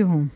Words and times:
Olá, 0.00 0.08
Júlio. 0.08 0.30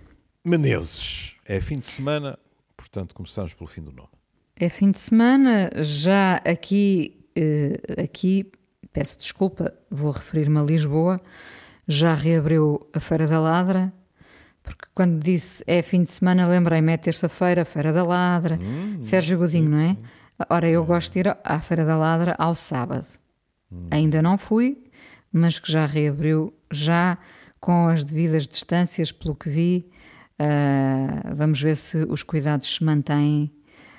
Menezes. 0.45 1.35
É 1.47 1.61
fim 1.61 1.79
de 1.79 1.87
semana, 1.87 2.39
portanto 2.77 3.15
começamos 3.15 3.55
pelo 3.55 3.69
fim 3.69 3.83
do 3.83 3.93
nome. 3.93 4.11
É 4.57 4.69
fim 4.69 4.91
de 4.91 4.99
semana, 4.99 5.71
já 5.83 6.37
aqui, 6.37 7.27
eh, 7.35 8.03
aqui, 8.03 8.51
peço 8.93 9.19
desculpa, 9.19 9.75
vou 9.91 10.11
referir-me 10.11 10.59
a 10.59 10.63
Lisboa, 10.63 11.21
já 11.89 12.15
reabriu 12.15 12.79
a 12.93 13.01
Feira 13.01 13.27
da 13.27 13.41
Ladra, 13.41 13.93
porque 14.63 14.87
quando 14.95 15.19
disse 15.19 15.65
é 15.67 15.83
fim 15.83 16.03
de 16.03 16.11
semana, 16.11 16.47
lembrei-me, 16.47 16.93
é 16.93 16.97
terça-feira, 16.97 17.65
Feira 17.65 17.93
da 17.93 18.05
Ladra, 18.05 18.59
hum, 18.63 19.03
Sérgio 19.03 19.39
Godinho, 19.39 19.71
não 19.71 19.79
é? 19.79 19.97
Ora, 20.51 20.69
eu 20.69 20.83
é. 20.83 20.87
gosto 20.87 21.13
de 21.13 21.21
ir 21.21 21.37
à 21.43 21.61
Feira 21.61 21.85
da 21.85 21.97
Ladra 21.97 22.35
ao 22.39 22.55
sábado. 22.55 23.07
Hum. 23.73 23.89
Ainda 23.91 24.23
não 24.23 24.39
fui, 24.39 24.85
mas 25.33 25.59
que 25.59 25.71
já 25.71 25.87
reabriu, 25.87 26.55
já 26.71 27.19
com 27.65 27.89
as 27.89 28.05
devidas 28.05 28.47
distâncias, 28.47 29.11
pelo 29.11 29.35
que 29.35 29.49
vi. 29.49 29.91
Uh, 30.39 31.35
vamos 31.35 31.63
ver 31.63 31.75
se 31.77 32.05
os 32.11 32.23
cuidados 32.23 32.75
se 32.75 32.85
mantêm. 32.85 33.51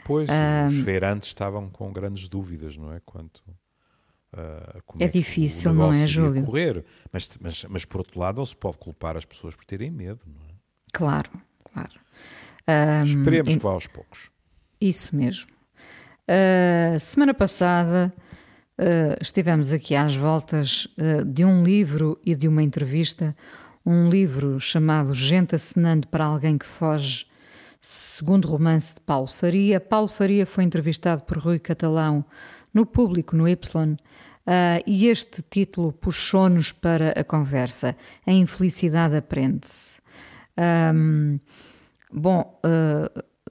Pois, 0.05 0.29
uh, 0.29 0.67
os 0.67 0.81
feirantes 0.81 1.29
estavam 1.29 1.67
com 1.71 1.91
grandes 1.91 2.29
dúvidas, 2.29 2.77
não 2.77 2.93
é? 2.93 3.01
Quanto. 3.03 3.41
Uh, 4.31 4.99
é, 4.99 5.05
é 5.05 5.07
difícil, 5.07 5.73
não 5.73 5.91
é, 5.91 6.05
Júlio? 6.05 6.45
Correr. 6.45 6.85
Mas, 7.11 7.27
mas, 7.41 7.65
mas, 7.67 7.85
por 7.85 8.01
outro 8.01 8.19
lado, 8.19 8.37
não 8.37 8.45
se 8.45 8.55
pode 8.55 8.77
culpar 8.77 9.17
as 9.17 9.25
pessoas 9.25 9.55
por 9.55 9.65
terem 9.65 9.89
medo, 9.89 10.21
não 10.27 10.43
é? 10.43 10.53
Claro, 10.93 11.31
claro. 11.63 11.99
Esperemos 13.03 13.51
que 13.51 13.63
vá 13.63 13.71
aos 13.71 13.87
poucos. 13.87 14.29
Isso 14.79 15.15
mesmo. 15.15 15.49
Semana 16.99 17.33
passada 17.33 18.13
estivemos 19.21 19.73
aqui 19.73 19.95
às 19.95 20.15
voltas 20.15 20.87
de 21.27 21.43
um 21.43 21.63
livro 21.63 22.19
e 22.25 22.33
de 22.33 22.47
uma 22.47 22.63
entrevista, 22.63 23.35
um 23.85 24.09
livro 24.09 24.59
chamado 24.59 25.13
Gente 25.13 25.53
Acenando 25.53 26.07
para 26.07 26.25
Alguém 26.25 26.57
que 26.57 26.65
Foge, 26.65 27.27
segundo 27.79 28.47
romance 28.47 28.95
de 28.95 29.01
Paulo 29.01 29.27
Faria. 29.27 29.79
Paulo 29.79 30.07
Faria 30.07 30.45
foi 30.45 30.63
entrevistado 30.63 31.21
por 31.21 31.37
Rui 31.37 31.59
Catalão 31.59 32.25
no 32.73 32.85
público, 32.85 33.35
no 33.35 33.47
Y, 33.47 33.97
e 34.87 35.07
este 35.07 35.43
título 35.43 35.93
puxou-nos 35.93 36.71
para 36.71 37.11
a 37.11 37.23
conversa. 37.23 37.95
A 38.25 38.31
infelicidade 38.31 39.15
aprende-se. 39.15 40.01
Um, 40.57 41.39
bom, 42.11 42.59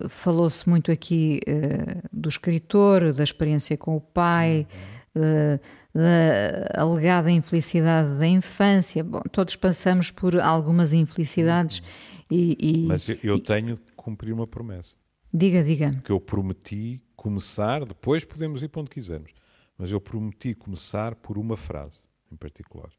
falou-se 0.09 0.69
muito 0.69 0.91
aqui 0.91 1.41
uh, 1.49 2.09
do 2.13 2.29
escritor, 2.29 3.13
da 3.13 3.23
experiência 3.23 3.77
com 3.77 3.97
o 3.97 4.01
pai, 4.01 4.67
uh, 5.15 5.61
da 5.95 6.83
alegada 6.83 7.31
infelicidade 7.31 8.19
da 8.19 8.27
infância. 8.27 9.05
Bom, 9.05 9.23
todos 9.31 9.57
passamos 9.57 10.11
por 10.11 10.39
algumas 10.41 10.93
infelicidades 10.93 11.83
e, 12.31 12.57
e, 12.59 12.87
Mas 12.87 13.09
eu, 13.09 13.17
eu 13.23 13.39
tenho 13.39 13.77
de 13.77 13.93
cumprir 13.97 14.33
uma 14.33 14.47
promessa. 14.47 14.97
Diga, 15.33 15.63
diga. 15.63 16.01
Que 16.05 16.11
eu 16.13 16.21
prometi 16.21 17.03
começar, 17.17 17.85
depois 17.85 18.25
podemos 18.25 18.63
ir 18.63 18.69
para 18.69 18.83
onde 18.83 18.91
quisermos, 18.91 19.33
mas 19.79 19.91
eu 19.93 20.01
prometi 20.01 20.55
começar 20.55 21.15
por 21.15 21.39
uma 21.39 21.57
frase 21.57 22.01
em 22.31 22.37
particular. 22.37 22.91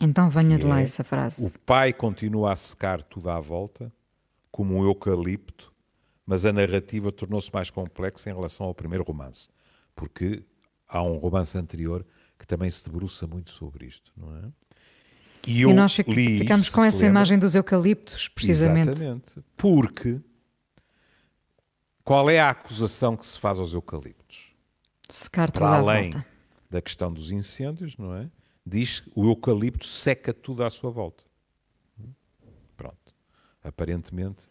Então 0.00 0.28
venha 0.30 0.58
de 0.58 0.64
lá 0.64 0.80
é, 0.80 0.84
essa 0.84 1.04
frase. 1.04 1.46
O 1.46 1.58
pai 1.60 1.92
continua 1.92 2.52
a 2.52 2.56
secar 2.56 3.02
tudo 3.02 3.30
à 3.30 3.38
volta, 3.38 3.92
como 4.50 4.74
um 4.74 4.84
eucalipto 4.84 5.70
mas 6.30 6.44
a 6.44 6.52
narrativa 6.52 7.10
tornou-se 7.10 7.52
mais 7.52 7.70
complexa 7.70 8.30
em 8.30 8.32
relação 8.32 8.66
ao 8.66 8.72
primeiro 8.72 9.02
romance, 9.02 9.48
porque 9.96 10.44
há 10.86 11.02
um 11.02 11.16
romance 11.16 11.58
anterior 11.58 12.06
que 12.40 12.46
também 12.46 12.70
se 12.70 12.82
debruça 12.82 13.26
muito 13.26 13.50
sobre 13.50 13.84
isto, 13.84 14.10
não 14.16 14.34
é? 14.34 14.50
E, 15.46 15.62
e 15.62 15.72
nós 15.74 15.94
ficamos 15.94 16.70
com 16.70 16.82
essa 16.82 16.96
lembra? 16.96 17.10
imagem 17.10 17.38
dos 17.38 17.54
eucaliptos, 17.54 18.28
precisamente. 18.28 18.90
Exatamente. 18.90 19.42
Porque 19.56 20.20
qual 22.02 22.30
é 22.30 22.40
a 22.40 22.48
acusação 22.48 23.14
que 23.14 23.26
se 23.26 23.38
faz 23.38 23.58
aos 23.58 23.74
eucaliptos? 23.74 24.52
Secar 25.08 25.52
Para 25.52 25.76
além 25.76 26.12
da 26.70 26.80
questão 26.80 27.12
dos 27.12 27.30
incêndios, 27.30 27.96
não 27.98 28.14
é? 28.14 28.30
Diz 28.64 29.00
que 29.00 29.10
o 29.14 29.26
eucalipto 29.26 29.86
seca 29.86 30.32
tudo 30.32 30.64
à 30.64 30.70
sua 30.70 30.90
volta. 30.90 31.24
Pronto. 32.74 33.14
Aparentemente 33.62 34.48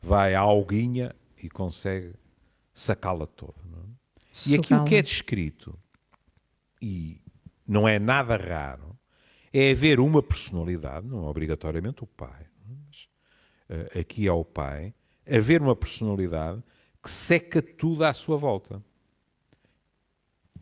vai 0.00 0.34
à 0.34 0.40
alguinha 0.40 1.14
e 1.42 1.48
consegue 1.48 2.14
sacá-la 2.72 3.26
toda. 3.26 3.54
É? 3.54 4.50
E 4.50 4.54
aquilo 4.54 4.84
que 4.84 4.94
é 4.94 5.02
descrito, 5.02 5.78
e 6.80 7.21
não 7.66 7.88
é 7.88 7.98
nada 7.98 8.36
raro, 8.36 8.98
é 9.52 9.70
haver 9.70 10.00
uma 10.00 10.22
personalidade, 10.22 11.06
não 11.06 11.24
é 11.24 11.28
obrigatoriamente 11.28 12.02
o 12.02 12.06
pai, 12.06 12.46
mas 12.66 13.08
uh, 13.68 14.00
aqui 14.00 14.26
é 14.26 14.32
o 14.32 14.44
pai, 14.44 14.94
haver 15.26 15.60
uma 15.60 15.76
personalidade 15.76 16.62
que 17.02 17.10
seca 17.10 17.60
tudo 17.60 18.04
à 18.04 18.12
sua 18.12 18.36
volta. 18.36 18.82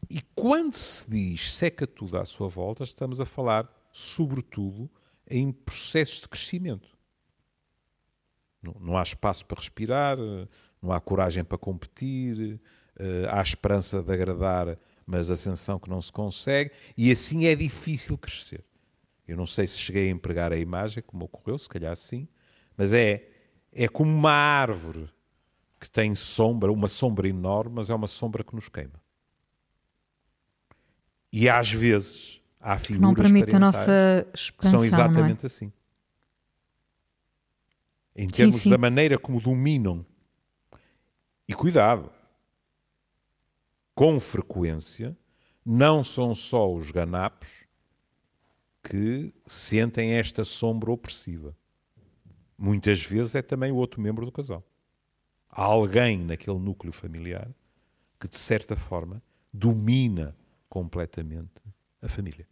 E 0.08 0.20
quando 0.34 0.72
se 0.72 1.08
diz 1.08 1.54
seca 1.54 1.86
tudo 1.86 2.18
à 2.18 2.24
sua 2.24 2.48
volta, 2.48 2.82
estamos 2.82 3.20
a 3.20 3.26
falar, 3.26 3.70
sobretudo, 3.92 4.90
em 5.28 5.52
processos 5.52 6.22
de 6.22 6.28
crescimento. 6.28 6.98
Não, 8.60 8.74
não 8.80 8.98
há 8.98 9.02
espaço 9.02 9.46
para 9.46 9.60
respirar, 9.60 10.18
não 10.82 10.90
há 10.90 11.00
coragem 11.00 11.44
para 11.44 11.56
competir, 11.56 12.60
uh, 12.96 13.28
há 13.30 13.40
esperança 13.40 14.02
de 14.02 14.12
agradar, 14.12 14.76
mas 15.10 15.28
a 15.28 15.34
ascensão 15.34 15.76
que 15.76 15.90
não 15.90 16.00
se 16.00 16.12
consegue, 16.12 16.70
e 16.96 17.10
assim 17.10 17.46
é 17.46 17.54
difícil 17.56 18.16
crescer. 18.16 18.64
Eu 19.26 19.36
não 19.36 19.44
sei 19.44 19.66
se 19.66 19.76
cheguei 19.76 20.06
a 20.06 20.10
empregar 20.10 20.52
a 20.52 20.56
imagem, 20.56 21.02
como 21.04 21.24
ocorreu, 21.24 21.58
se 21.58 21.68
calhar 21.68 21.96
sim, 21.96 22.28
mas 22.76 22.92
é, 22.92 23.28
é 23.72 23.88
como 23.88 24.12
uma 24.12 24.30
árvore 24.30 25.10
que 25.80 25.90
tem 25.90 26.14
sombra, 26.14 26.70
uma 26.70 26.86
sombra 26.86 27.26
enorme, 27.28 27.74
mas 27.74 27.90
é 27.90 27.94
uma 27.94 28.06
sombra 28.06 28.44
que 28.44 28.54
nos 28.54 28.68
queima. 28.68 29.02
E 31.32 31.48
às 31.48 31.72
vezes 31.72 32.40
há 32.60 32.78
figuras 32.78 33.00
não 33.00 33.14
permite 33.14 33.56
a 33.56 33.58
nossa 33.58 34.26
expansão, 34.32 34.78
que 34.78 34.78
são 34.78 34.84
exatamente 34.84 35.44
é? 35.44 35.46
assim. 35.46 35.72
Em 38.14 38.28
termos 38.28 38.56
sim, 38.56 38.62
sim. 38.62 38.70
da 38.70 38.78
maneira 38.78 39.18
como 39.18 39.40
dominam 39.40 40.06
e 41.48 41.54
cuidado, 41.54 42.12
com 44.00 44.18
frequência, 44.18 45.14
não 45.62 46.02
são 46.02 46.34
só 46.34 46.72
os 46.72 46.90
ganapos 46.90 47.66
que 48.82 49.30
sentem 49.46 50.14
esta 50.14 50.42
sombra 50.42 50.90
opressiva. 50.90 51.54
Muitas 52.56 53.02
vezes 53.02 53.34
é 53.34 53.42
também 53.42 53.70
o 53.70 53.76
outro 53.76 54.00
membro 54.00 54.24
do 54.24 54.32
casal. 54.32 54.66
Há 55.50 55.64
alguém 55.64 56.16
naquele 56.16 56.58
núcleo 56.58 56.94
familiar 56.94 57.50
que, 58.18 58.26
de 58.26 58.38
certa 58.38 58.74
forma, 58.74 59.22
domina 59.52 60.34
completamente 60.66 61.60
a 62.00 62.08
família. 62.08 62.48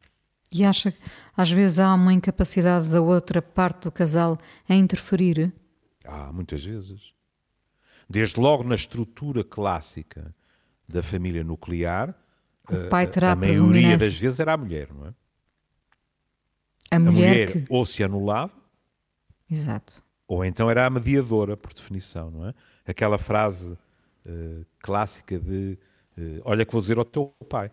E 0.53 0.67
acha 0.67 0.93
que 0.93 0.99
às 1.35 1.51
vezes 1.51 1.79
há 1.79 1.95
uma 1.95 2.13
incapacidade 2.13 2.91
da 2.91 3.01
outra 3.01 3.41
parte 3.41 3.85
do 3.85 3.91
casal 3.91 4.37
em 4.69 4.81
interferir? 4.81 5.51
Há, 6.05 6.31
muitas 6.31 6.63
vezes 6.63 7.15
desde 8.09 8.41
logo 8.41 8.65
na 8.65 8.75
estrutura 8.75 9.45
clássica 9.45 10.35
da 10.89 11.03
família 11.03 11.45
nuclear, 11.45 12.15
o 12.69 12.89
pai 12.89 13.07
terá 13.07 13.31
a, 13.31 13.33
a 13.33 13.37
maioria 13.37 13.97
das 13.97 14.17
vezes 14.17 14.41
era 14.41 14.53
a 14.53 14.57
mulher, 14.57 14.93
não 14.93 15.07
é? 15.07 15.15
A 16.91 16.99
mulher, 16.99 17.09
a 17.09 17.13
mulher 17.13 17.53
que... 17.53 17.65
ou 17.69 17.85
se 17.85 18.03
anulava, 18.03 18.53
Exato. 19.51 20.03
ou 20.27 20.45
então 20.45 20.71
era 20.71 20.87
a 20.87 20.91
mediadora, 20.91 21.57
por 21.57 21.73
definição, 21.73 22.31
não 22.31 22.49
é? 22.49 22.55
Aquela 22.87 23.19
frase 23.19 23.77
uh, 24.25 24.67
clássica 24.79 25.39
de 25.39 25.79
uh, 26.17 26.41
olha 26.45 26.65
que 26.65 26.73
vou 26.73 26.81
dizer 26.81 26.99
ao 26.99 27.05
teu 27.05 27.27
pai. 27.49 27.71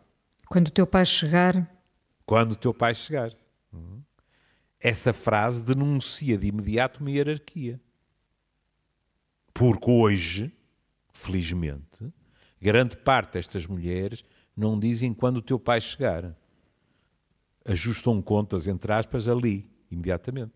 Quando 0.48 0.68
o 0.68 0.72
teu 0.72 0.86
pai 0.86 1.06
chegar. 1.06 1.70
Quando 2.26 2.52
o 2.52 2.56
teu 2.56 2.74
pai 2.74 2.94
chegar. 2.94 3.32
Uhum. 3.72 4.02
Essa 4.80 5.14
frase 5.14 5.64
denuncia 5.64 6.38
de 6.38 6.48
imediato 6.48 7.00
uma 7.00 7.10
hierarquia. 7.10 7.80
Porque 9.54 9.90
hoje, 9.90 10.54
felizmente, 11.14 12.14
grande 12.62 12.96
parte 12.98 13.34
destas 13.34 13.66
mulheres 13.66 14.24
não 14.56 14.80
dizem 14.80 15.14
quando 15.14 15.38
o 15.38 15.42
teu 15.42 15.60
pai 15.60 15.82
chegar. 15.82 16.36
Ajustam 17.66 18.22
contas, 18.22 18.68
entre 18.68 18.94
aspas, 18.94 19.28
ali, 19.28 19.70
imediatamente. 19.90 20.54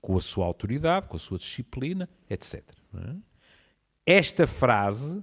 Com 0.00 0.16
a 0.16 0.20
sua 0.20 0.46
autoridade, 0.46 1.08
com 1.08 1.16
a 1.16 1.20
sua 1.20 1.38
disciplina, 1.38 2.08
etc. 2.28 2.62
É? 2.94 3.16
Esta 4.06 4.46
frase 4.46 5.22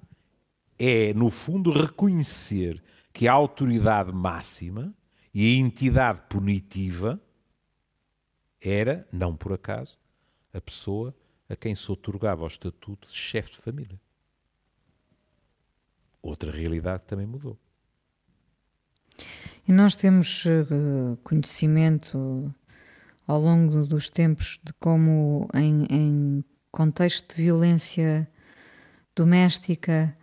é, 0.83 1.13
no 1.13 1.29
fundo, 1.29 1.71
reconhecer 1.71 2.81
que 3.13 3.27
a 3.27 3.33
autoridade 3.33 4.11
máxima 4.11 4.91
e 5.31 5.45
a 5.45 5.59
entidade 5.59 6.21
punitiva 6.27 7.21
era, 8.59 9.07
não 9.11 9.35
por 9.35 9.53
acaso, 9.53 9.97
a 10.51 10.59
pessoa 10.59 11.15
a 11.47 11.55
quem 11.55 11.75
se 11.75 11.91
otorgava 11.91 12.43
o 12.43 12.47
estatuto 12.47 13.07
de 13.07 13.13
chefe 13.13 13.51
de 13.51 13.57
família. 13.57 13.99
Outra 16.21 16.51
realidade 16.51 17.03
também 17.07 17.25
mudou. 17.25 17.57
E 19.67 19.71
nós 19.71 19.95
temos 19.95 20.45
uh, 20.45 21.17
conhecimento, 21.23 22.53
ao 23.27 23.39
longo 23.39 23.85
dos 23.85 24.09
tempos 24.09 24.59
de 24.63 24.73
como, 24.73 25.47
em, 25.53 25.85
em 25.89 26.43
contexto 26.71 27.35
de 27.35 27.43
violência 27.43 28.27
doméstica, 29.15 30.15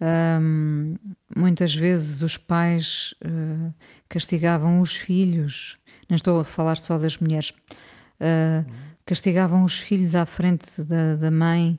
um, 0.00 0.96
muitas 1.34 1.74
vezes 1.74 2.22
os 2.22 2.36
pais 2.36 3.14
uh, 3.24 3.72
castigavam 4.08 4.80
os 4.80 4.94
filhos, 4.94 5.78
não 6.08 6.16
estou 6.16 6.40
a 6.40 6.44
falar 6.44 6.76
só 6.76 6.98
das 6.98 7.18
mulheres, 7.18 7.50
uh, 7.50 8.70
castigavam 9.04 9.64
os 9.64 9.78
filhos 9.78 10.14
à 10.14 10.26
frente 10.26 10.82
da, 10.84 11.16
da 11.16 11.30
mãe 11.30 11.78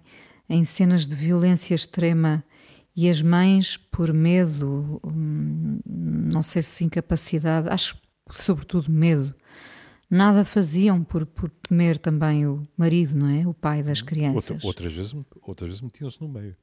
em 0.49 0.63
cenas 0.63 1.07
de 1.07 1.15
violência 1.15 1.75
extrema 1.75 2.43
e 2.97 3.07
as 3.07 3.21
mães, 3.21 3.77
por 3.77 4.11
medo, 4.11 4.99
hum, 5.05 5.79
não 5.85 6.41
sei 6.41 6.63
se 6.63 6.83
incapacidade, 6.83 7.69
acho 7.69 7.95
que 8.27 8.35
sobretudo 8.35 8.91
medo, 8.91 9.35
nada 10.09 10.43
faziam 10.43 11.03
por, 11.03 11.23
por 11.23 11.47
temer 11.47 11.99
também 11.99 12.47
o 12.47 12.67
marido, 12.75 13.15
não 13.15 13.27
é? 13.27 13.47
O 13.47 13.53
pai 13.53 13.83
das 13.83 14.01
crianças. 14.01 14.49
Outra, 14.49 14.67
outras 14.67 14.93
vezes, 14.93 15.15
outras 15.43 15.67
vezes 15.67 15.81
metiam-se 15.81 16.19
no 16.19 16.27
meio 16.27 16.57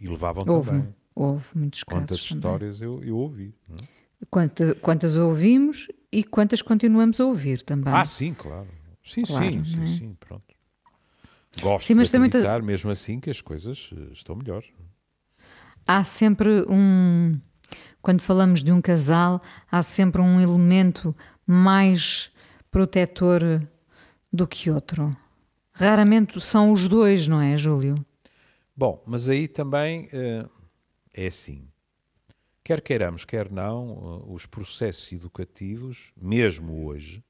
e 0.00 0.08
levavam 0.08 0.42
houve, 0.48 0.70
também. 0.70 0.94
Houve 1.14 1.46
muitos 1.54 1.84
casos. 1.84 2.00
Quantas 2.00 2.20
histórias 2.20 2.82
eu, 2.82 3.04
eu 3.04 3.16
ouvi. 3.16 3.54
É? 3.70 3.84
Quantas, 4.28 4.78
quantas 4.80 5.14
ouvimos 5.14 5.86
e 6.10 6.24
quantas 6.24 6.60
continuamos 6.60 7.20
a 7.20 7.26
ouvir 7.26 7.62
também. 7.62 7.94
Ah, 7.94 8.04
sim, 8.04 8.34
claro. 8.34 8.66
Sim, 9.04 9.22
claro, 9.22 9.46
sim, 9.46 9.64
sim, 9.64 9.82
é? 9.82 9.86
sim, 9.86 10.16
pronto. 10.18 10.56
Gosto 11.60 11.86
sim, 11.86 11.94
mas 11.94 12.10
de 12.10 12.16
acreditar 12.16 12.54
também... 12.54 12.66
mesmo 12.66 12.90
assim 12.90 13.20
que 13.20 13.30
as 13.30 13.40
coisas 13.40 13.90
eh, 13.96 14.12
estão 14.12 14.34
melhor. 14.34 14.64
Há 15.86 16.04
sempre 16.04 16.64
um... 16.68 17.32
Quando 18.02 18.22
falamos 18.22 18.64
de 18.64 18.72
um 18.72 18.80
casal, 18.80 19.42
há 19.70 19.82
sempre 19.82 20.20
um 20.22 20.40
elemento 20.40 21.14
mais 21.46 22.30
protetor 22.70 23.42
do 24.32 24.46
que 24.46 24.70
outro. 24.70 25.14
Raramente 25.72 26.40
são 26.40 26.72
os 26.72 26.86
dois, 26.86 27.26
não 27.26 27.40
é, 27.40 27.58
Júlio? 27.58 27.94
Bom, 28.76 29.02
mas 29.06 29.28
aí 29.28 29.46
também 29.48 30.06
uh, 30.06 30.48
é 31.12 31.26
assim. 31.26 31.68
Quer 32.62 32.80
queiramos, 32.80 33.24
quer 33.24 33.50
não, 33.50 33.92
uh, 33.92 34.32
os 34.32 34.46
processos 34.46 35.10
educativos, 35.12 36.12
mesmo 36.16 36.86
hoje, 36.86 37.22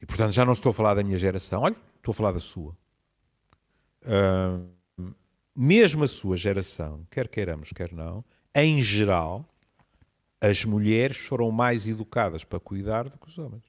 e 0.00 0.06
portanto 0.06 0.32
já 0.32 0.44
não 0.44 0.52
estou 0.52 0.70
a 0.70 0.74
falar 0.74 0.94
da 0.94 1.02
minha 1.02 1.16
geração, 1.16 1.62
olha, 1.62 1.76
estou 1.96 2.12
a 2.12 2.14
falar 2.14 2.32
da 2.32 2.40
sua. 2.40 2.76
Uh, 4.02 4.68
mesmo 5.54 6.04
a 6.04 6.08
sua 6.08 6.36
geração, 6.36 7.06
quer 7.10 7.28
queiramos, 7.28 7.72
quer 7.72 7.92
não, 7.92 8.24
em 8.54 8.82
geral, 8.82 9.48
as 10.40 10.64
mulheres 10.64 11.18
foram 11.18 11.50
mais 11.50 11.86
educadas 11.86 12.44
para 12.44 12.58
cuidar 12.58 13.08
do 13.08 13.18
que 13.18 13.28
os 13.28 13.38
homens. 13.38 13.64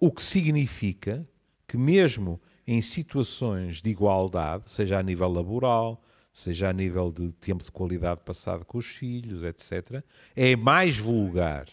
O 0.00 0.12
que 0.12 0.22
significa 0.22 1.28
que, 1.66 1.76
mesmo 1.76 2.40
em 2.66 2.80
situações 2.80 3.82
de 3.82 3.90
igualdade, 3.90 4.70
seja 4.70 4.98
a 4.98 5.02
nível 5.02 5.28
laboral, 5.28 6.02
seja 6.32 6.68
a 6.68 6.72
nível 6.72 7.10
de 7.10 7.32
tempo 7.32 7.64
de 7.64 7.72
qualidade 7.72 8.20
passado 8.24 8.64
com 8.64 8.78
os 8.78 8.86
filhos, 8.86 9.42
etc., 9.42 10.02
é 10.36 10.54
mais 10.54 10.98
vulgar 10.98 11.66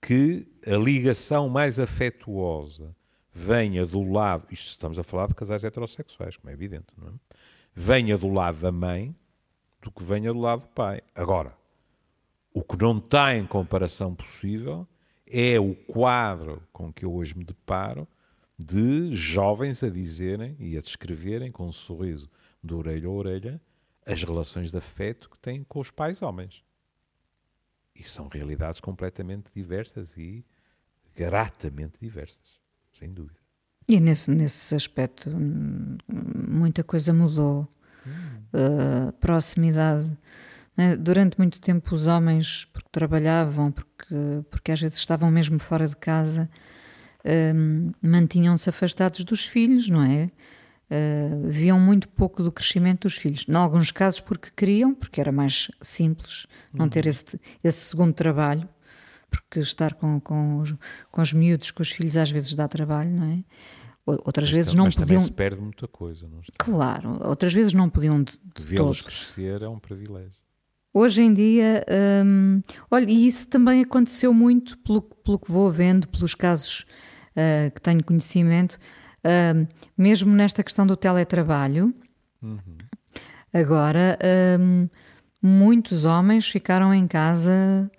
que 0.00 0.46
a 0.66 0.76
ligação 0.76 1.48
mais 1.48 1.78
afetuosa 1.78 2.94
venha 3.36 3.84
do 3.84 4.00
lado, 4.00 4.46
isto 4.50 4.68
estamos 4.68 4.98
a 4.98 5.02
falar 5.02 5.28
de 5.28 5.34
casais 5.34 5.62
heterossexuais, 5.62 6.38
como 6.38 6.50
é 6.50 6.54
evidente, 6.54 6.86
não 6.96 7.08
é? 7.08 7.12
venha 7.74 8.16
do 8.16 8.32
lado 8.32 8.58
da 8.60 8.72
mãe 8.72 9.14
do 9.82 9.90
que 9.90 10.02
venha 10.02 10.32
do 10.32 10.40
lado 10.40 10.62
do 10.62 10.68
pai. 10.68 11.02
Agora, 11.14 11.54
o 12.54 12.62
que 12.62 12.78
não 12.80 12.96
está 12.96 13.36
em 13.36 13.46
comparação 13.46 14.14
possível 14.14 14.88
é 15.26 15.60
o 15.60 15.74
quadro 15.74 16.62
com 16.72 16.90
que 16.90 17.04
eu 17.04 17.14
hoje 17.14 17.36
me 17.36 17.44
deparo 17.44 18.08
de 18.58 19.14
jovens 19.14 19.82
a 19.82 19.90
dizerem 19.90 20.56
e 20.58 20.78
a 20.78 20.80
descreverem 20.80 21.52
com 21.52 21.66
um 21.66 21.72
sorriso 21.72 22.30
de 22.64 22.72
orelha 22.72 23.06
a 23.06 23.10
orelha 23.10 23.60
as 24.06 24.22
relações 24.22 24.70
de 24.70 24.78
afeto 24.78 25.28
que 25.28 25.38
têm 25.38 25.62
com 25.62 25.80
os 25.80 25.90
pais 25.90 26.22
homens. 26.22 26.64
E 27.94 28.02
são 28.02 28.28
realidades 28.28 28.80
completamente 28.80 29.50
diversas 29.54 30.16
e 30.16 30.42
gratamente 31.14 31.98
diversas, 32.00 32.60
sem 32.98 33.12
dúvida. 33.12 33.38
E 33.88 34.00
nesse, 34.00 34.30
nesse 34.30 34.74
aspecto, 34.74 35.30
hum, 35.30 35.96
muita 36.48 36.82
coisa 36.82 37.12
mudou. 37.12 37.68
Uh, 38.52 39.12
proximidade. 39.20 40.16
Né? 40.76 40.96
Durante 40.96 41.38
muito 41.38 41.60
tempo, 41.60 41.94
os 41.94 42.06
homens, 42.06 42.64
porque 42.72 42.88
trabalhavam, 42.90 43.70
porque, 43.70 44.14
porque 44.50 44.72
às 44.72 44.80
vezes 44.80 44.98
estavam 44.98 45.30
mesmo 45.30 45.58
fora 45.58 45.86
de 45.86 45.96
casa, 45.96 46.48
uh, 47.24 47.94
mantinham-se 48.00 48.68
afastados 48.70 49.24
dos 49.24 49.44
filhos, 49.44 49.88
não 49.90 50.02
é? 50.02 50.30
Uh, 50.88 51.48
viam 51.48 51.78
muito 51.80 52.08
pouco 52.08 52.42
do 52.42 52.52
crescimento 52.52 53.02
dos 53.02 53.16
filhos. 53.16 53.44
Em 53.48 53.54
alguns 53.54 53.90
casos, 53.90 54.20
porque 54.20 54.50
queriam, 54.56 54.94
porque 54.94 55.20
era 55.20 55.32
mais 55.32 55.68
simples 55.82 56.46
não 56.72 56.88
ter 56.88 57.04
uhum. 57.04 57.10
esse, 57.10 57.40
esse 57.62 57.78
segundo 57.90 58.14
trabalho, 58.14 58.68
porque 59.30 59.60
estar 59.60 59.94
com, 59.94 60.20
com, 60.20 60.60
os, 60.60 60.74
com 61.10 61.22
os 61.22 61.32
miúdos, 61.32 61.70
com 61.70 61.82
os 61.82 61.90
filhos, 61.90 62.16
às 62.16 62.30
vezes 62.30 62.54
dá 62.54 62.68
trabalho, 62.68 63.10
não 63.10 63.26
é? 63.26 63.44
Outras 64.06 64.50
mas, 64.50 64.56
vezes 64.56 64.74
não 64.74 64.84
mas 64.84 64.94
podiam. 64.94 65.20
Mas 65.20 65.24
se 65.24 65.32
perde 65.32 65.60
muita 65.60 65.88
coisa, 65.88 66.28
não 66.28 66.40
está? 66.40 66.52
Claro, 66.58 67.18
outras 67.24 67.52
vezes 67.52 67.72
não 67.72 67.90
podiam. 67.90 68.22
De, 68.22 68.38
de 68.54 68.62
Vê-los 68.62 69.02
crescer 69.02 69.62
é 69.62 69.68
um 69.68 69.80
privilégio. 69.80 70.46
Hoje 70.94 71.22
em 71.22 71.34
dia, 71.34 71.84
hum, 72.24 72.62
olha, 72.90 73.04
e 73.04 73.26
isso 73.26 73.48
também 73.48 73.82
aconteceu 73.82 74.32
muito 74.32 74.78
pelo, 74.78 75.02
pelo 75.02 75.38
que 75.38 75.50
vou 75.50 75.70
vendo, 75.70 76.08
pelos 76.08 76.34
casos 76.34 76.86
uh, 77.32 77.70
que 77.74 77.82
tenho 77.82 78.02
conhecimento, 78.02 78.78
uh, 79.18 79.68
mesmo 79.98 80.34
nesta 80.34 80.62
questão 80.62 80.86
do 80.86 80.96
teletrabalho. 80.96 81.92
Uhum. 82.40 82.78
Agora, 83.52 84.18
uh, 84.22 84.90
muitos 85.42 86.06
homens 86.06 86.48
ficaram 86.48 86.94
em 86.94 87.06
casa 87.06 87.90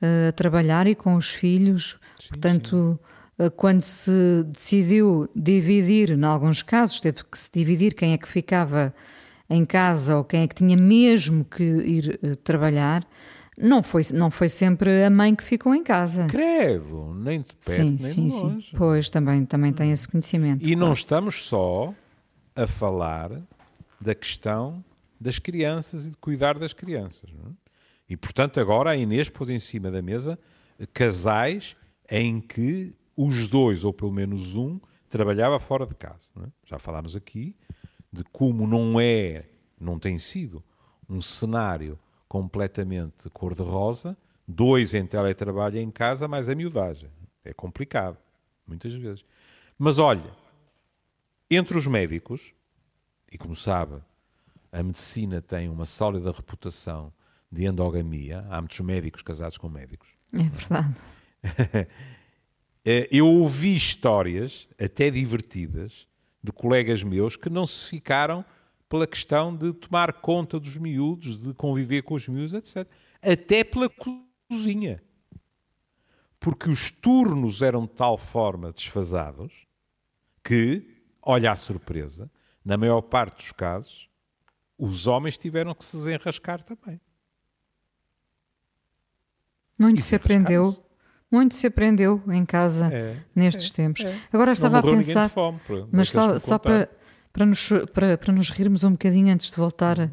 a 0.00 0.32
trabalhar 0.32 0.86
e 0.86 0.94
com 0.94 1.14
os 1.14 1.30
filhos, 1.30 1.98
sim, 2.18 2.28
portanto. 2.28 2.98
Sim 3.00 3.16
quando 3.54 3.82
se 3.82 4.44
decidiu 4.44 5.28
dividir, 5.36 6.12
em 6.12 6.24
alguns 6.24 6.62
casos 6.62 7.00
teve 7.00 7.22
que 7.22 7.38
se 7.38 7.50
dividir 7.52 7.94
quem 7.94 8.14
é 8.14 8.16
que 8.16 8.26
ficava 8.26 8.94
em 9.48 9.64
casa 9.64 10.16
ou 10.16 10.24
quem 10.24 10.42
é 10.42 10.48
que 10.48 10.54
tinha 10.54 10.76
mesmo 10.76 11.44
que 11.44 11.62
ir 11.62 12.36
trabalhar, 12.42 13.06
não 13.56 13.82
foi, 13.82 14.02
não 14.12 14.30
foi 14.30 14.48
sempre 14.48 15.04
a 15.04 15.10
mãe 15.10 15.34
que 15.34 15.42
ficou 15.42 15.74
em 15.74 15.82
casa. 15.82 16.26
Crevo, 16.26 17.14
nem 17.14 17.40
de 17.40 17.54
perto, 17.54 17.62
sim, 17.64 17.96
nem 18.00 18.12
sim, 18.12 18.28
de 18.28 18.34
longe. 18.34 18.70
Sim. 18.70 18.76
Pois, 18.76 19.08
também, 19.08 19.44
também 19.46 19.72
tem 19.72 19.92
esse 19.92 20.06
conhecimento. 20.06 20.62
E 20.62 20.72
claro. 20.72 20.80
não 20.80 20.92
estamos 20.92 21.46
só 21.46 21.94
a 22.54 22.66
falar 22.66 23.30
da 24.00 24.14
questão 24.14 24.84
das 25.18 25.38
crianças 25.38 26.04
e 26.04 26.10
de 26.10 26.16
cuidar 26.18 26.58
das 26.58 26.72
crianças. 26.74 27.30
É? 27.30 27.65
E, 28.08 28.16
portanto, 28.16 28.60
agora 28.60 28.90
a 28.90 28.96
Inês 28.96 29.28
pôs 29.28 29.50
em 29.50 29.58
cima 29.58 29.90
da 29.90 30.00
mesa 30.00 30.38
casais 30.92 31.76
em 32.08 32.40
que 32.40 32.94
os 33.16 33.48
dois, 33.48 33.84
ou 33.84 33.92
pelo 33.92 34.12
menos 34.12 34.54
um, 34.54 34.78
trabalhava 35.08 35.58
fora 35.58 35.86
de 35.86 35.94
casa. 35.94 36.30
É? 36.42 36.48
Já 36.64 36.78
falámos 36.78 37.16
aqui 37.16 37.56
de 38.12 38.22
como 38.24 38.66
não 38.66 39.00
é, 39.00 39.48
não 39.80 39.98
tem 39.98 40.18
sido, 40.18 40.62
um 41.08 41.20
cenário 41.20 41.98
completamente 42.28 43.28
cor-de-rosa, 43.30 44.16
dois 44.46 44.94
em 44.94 45.06
teletrabalho 45.06 45.78
em 45.78 45.90
casa, 45.90 46.28
mais 46.28 46.48
a 46.48 46.54
miudagem. 46.54 47.10
É 47.44 47.52
complicado, 47.52 48.18
muitas 48.66 48.92
vezes. 48.94 49.24
Mas 49.78 49.98
olha, 49.98 50.30
entre 51.50 51.76
os 51.76 51.86
médicos, 51.86 52.52
e 53.32 53.38
como 53.38 53.54
sabe, 53.54 54.02
a 54.72 54.82
medicina 54.82 55.40
tem 55.40 55.68
uma 55.68 55.84
sólida 55.84 56.32
reputação 56.32 57.12
de 57.50 57.64
endogamia, 57.64 58.46
há 58.50 58.60
muitos 58.60 58.80
médicos 58.80 59.22
casados 59.22 59.58
com 59.58 59.68
médicos. 59.68 60.08
É 60.32 60.42
verdade. 60.42 60.96
Eh, 62.88 63.08
eu 63.10 63.26
ouvi 63.26 63.74
histórias, 63.74 64.68
até 64.80 65.10
divertidas, 65.10 66.06
de 66.40 66.52
colegas 66.52 67.02
meus 67.02 67.34
que 67.34 67.50
não 67.50 67.66
se 67.66 67.88
ficaram 67.88 68.44
pela 68.88 69.08
questão 69.08 69.54
de 69.56 69.72
tomar 69.72 70.12
conta 70.12 70.60
dos 70.60 70.76
miúdos, 70.78 71.36
de 71.36 71.52
conviver 71.52 72.02
com 72.02 72.14
os 72.14 72.28
miúdos, 72.28 72.54
etc. 72.54 72.88
Até 73.20 73.64
pela 73.64 73.90
cozinha. 73.90 75.02
Porque 76.38 76.70
os 76.70 76.90
turnos 76.92 77.60
eram 77.60 77.86
de 77.86 77.92
tal 77.92 78.16
forma 78.16 78.70
desfasados 78.70 79.52
que, 80.44 81.02
olha 81.20 81.50
a 81.50 81.56
surpresa, 81.56 82.30
na 82.64 82.76
maior 82.76 83.02
parte 83.02 83.38
dos 83.38 83.50
casos, 83.50 84.08
os 84.78 85.08
homens 85.08 85.36
tiveram 85.36 85.74
que 85.74 85.84
se 85.84 85.96
desenrascar 85.96 86.62
também. 86.62 87.00
Muito 89.78 90.00
se 90.00 90.14
aprendeu. 90.14 90.76
Muito 91.30 91.54
se 91.54 91.66
aprendeu 91.66 92.22
em 92.28 92.44
casa 92.44 92.88
é, 92.92 93.16
nestes 93.34 93.70
é, 93.70 93.74
tempos. 93.74 94.04
É. 94.04 94.14
Agora 94.32 94.52
estava 94.52 94.78
a 94.78 94.82
pensar, 94.82 95.28
fome, 95.28 95.58
mas 95.90 96.10
só, 96.10 96.38
só 96.38 96.56
para, 96.56 96.88
para 97.32 97.44
nos, 97.44 97.68
para, 97.92 98.16
para 98.16 98.32
nos 98.32 98.48
rirmos 98.48 98.84
um 98.84 98.92
bocadinho 98.92 99.32
antes 99.32 99.50
de 99.50 99.56
voltar 99.56 99.98
uh, 99.98 100.10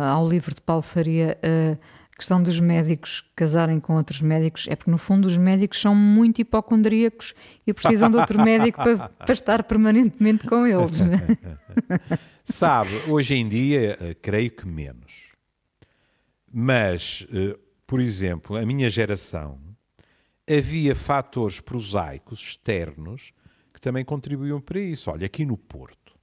ao 0.00 0.28
livro 0.28 0.54
de 0.54 0.60
Paulo 0.60 0.82
Faria, 0.82 1.36
uh, 1.44 1.78
questão 2.16 2.40
dos 2.40 2.60
médicos 2.60 3.24
casarem 3.34 3.80
com 3.80 3.96
outros 3.96 4.22
médicos 4.22 4.66
é 4.68 4.76
porque, 4.76 4.90
no 4.90 4.98
fundo, 4.98 5.26
os 5.26 5.36
médicos 5.36 5.80
são 5.80 5.94
muito 5.94 6.40
hipocondríacos 6.40 7.34
e 7.66 7.74
precisam 7.74 8.08
de 8.08 8.16
outro 8.16 8.40
médico 8.40 8.82
para, 8.82 9.08
para 9.10 9.32
estar 9.32 9.64
permanentemente 9.64 10.46
com 10.46 10.64
eles. 10.64 11.02
Sabe, 12.44 12.90
hoje 13.08 13.34
em 13.34 13.48
dia, 13.48 13.98
uh, 14.00 14.16
creio 14.22 14.52
que 14.52 14.66
menos. 14.66 15.26
Mas, 16.50 17.26
por 17.86 18.00
exemplo, 18.00 18.56
a 18.56 18.66
minha 18.66 18.90
geração 18.90 19.60
havia 20.48 20.94
fatores 20.94 21.60
prosaicos 21.60 22.40
externos 22.40 23.32
que 23.72 23.80
também 23.80 24.04
contribuíam 24.04 24.60
para 24.60 24.80
isso. 24.80 25.10
Olha, 25.10 25.26
aqui 25.26 25.44
no 25.44 25.56
Porto, 25.56 26.18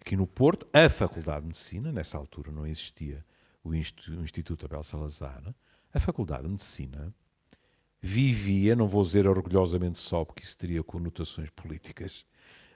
aqui 0.00 0.16
no 0.16 0.26
Porto, 0.26 0.66
a 0.72 0.88
Faculdade 0.88 1.42
de 1.42 1.46
Medicina, 1.48 1.92
nessa 1.92 2.18
altura 2.18 2.50
não 2.50 2.66
existia 2.66 3.24
o 3.64 3.74
Instituto 3.74 4.66
Abel 4.66 4.82
Salazar, 4.82 5.54
a 5.94 6.00
Faculdade 6.00 6.42
de 6.42 6.48
Medicina 6.48 7.14
vivia, 8.00 8.74
não 8.74 8.88
vou 8.88 9.02
dizer 9.02 9.28
orgulhosamente 9.28 9.98
só 9.98 10.24
porque 10.24 10.42
isso 10.42 10.58
teria 10.58 10.82
conotações 10.82 11.50
políticas, 11.50 12.24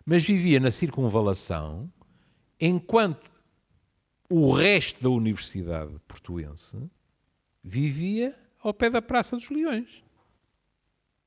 mas 0.04 0.24
vivia 0.24 0.60
na 0.60 0.70
circunvalação 0.70 1.90
enquanto 2.60 3.28
o 4.30 4.52
resto 4.52 5.02
da 5.02 5.10
Universidade 5.10 5.92
Portuense 6.06 6.78
vivia 7.66 8.32
ao 8.62 8.72
pé 8.72 8.88
da 8.88 9.02
Praça 9.02 9.34
dos 9.34 9.50
Leões 9.50 10.02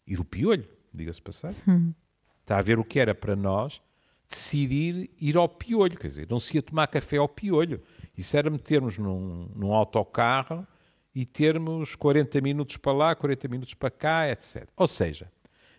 e 0.07 0.15
do 0.15 0.23
Piolho, 0.23 0.67
diga-se 0.93 1.21
passar. 1.21 1.53
Hum. 1.67 1.93
Está 2.41 2.57
a 2.57 2.61
ver 2.61 2.79
o 2.79 2.83
que 2.83 2.97
era 2.97 3.13
para 3.13 3.35
nós 3.35 3.81
decidir 4.27 5.09
ir 5.19 5.35
ao 5.35 5.49
Piolho, 5.49 5.97
quer 5.97 6.07
dizer, 6.07 6.27
não 6.29 6.39
se 6.39 6.55
ia 6.55 6.61
tomar 6.61 6.87
café 6.87 7.17
ao 7.17 7.27
Piolho. 7.27 7.81
Isso 8.17 8.37
era 8.37 8.49
metermos 8.49 8.97
num, 8.97 9.49
num 9.53 9.73
autocarro 9.73 10.65
e 11.13 11.25
termos 11.25 11.95
40 11.95 12.39
minutos 12.39 12.77
para 12.77 12.93
lá, 12.93 13.15
40 13.15 13.47
minutos 13.49 13.73
para 13.73 13.91
cá, 13.91 14.29
etc. 14.29 14.67
Ou 14.77 14.87
seja, 14.87 15.31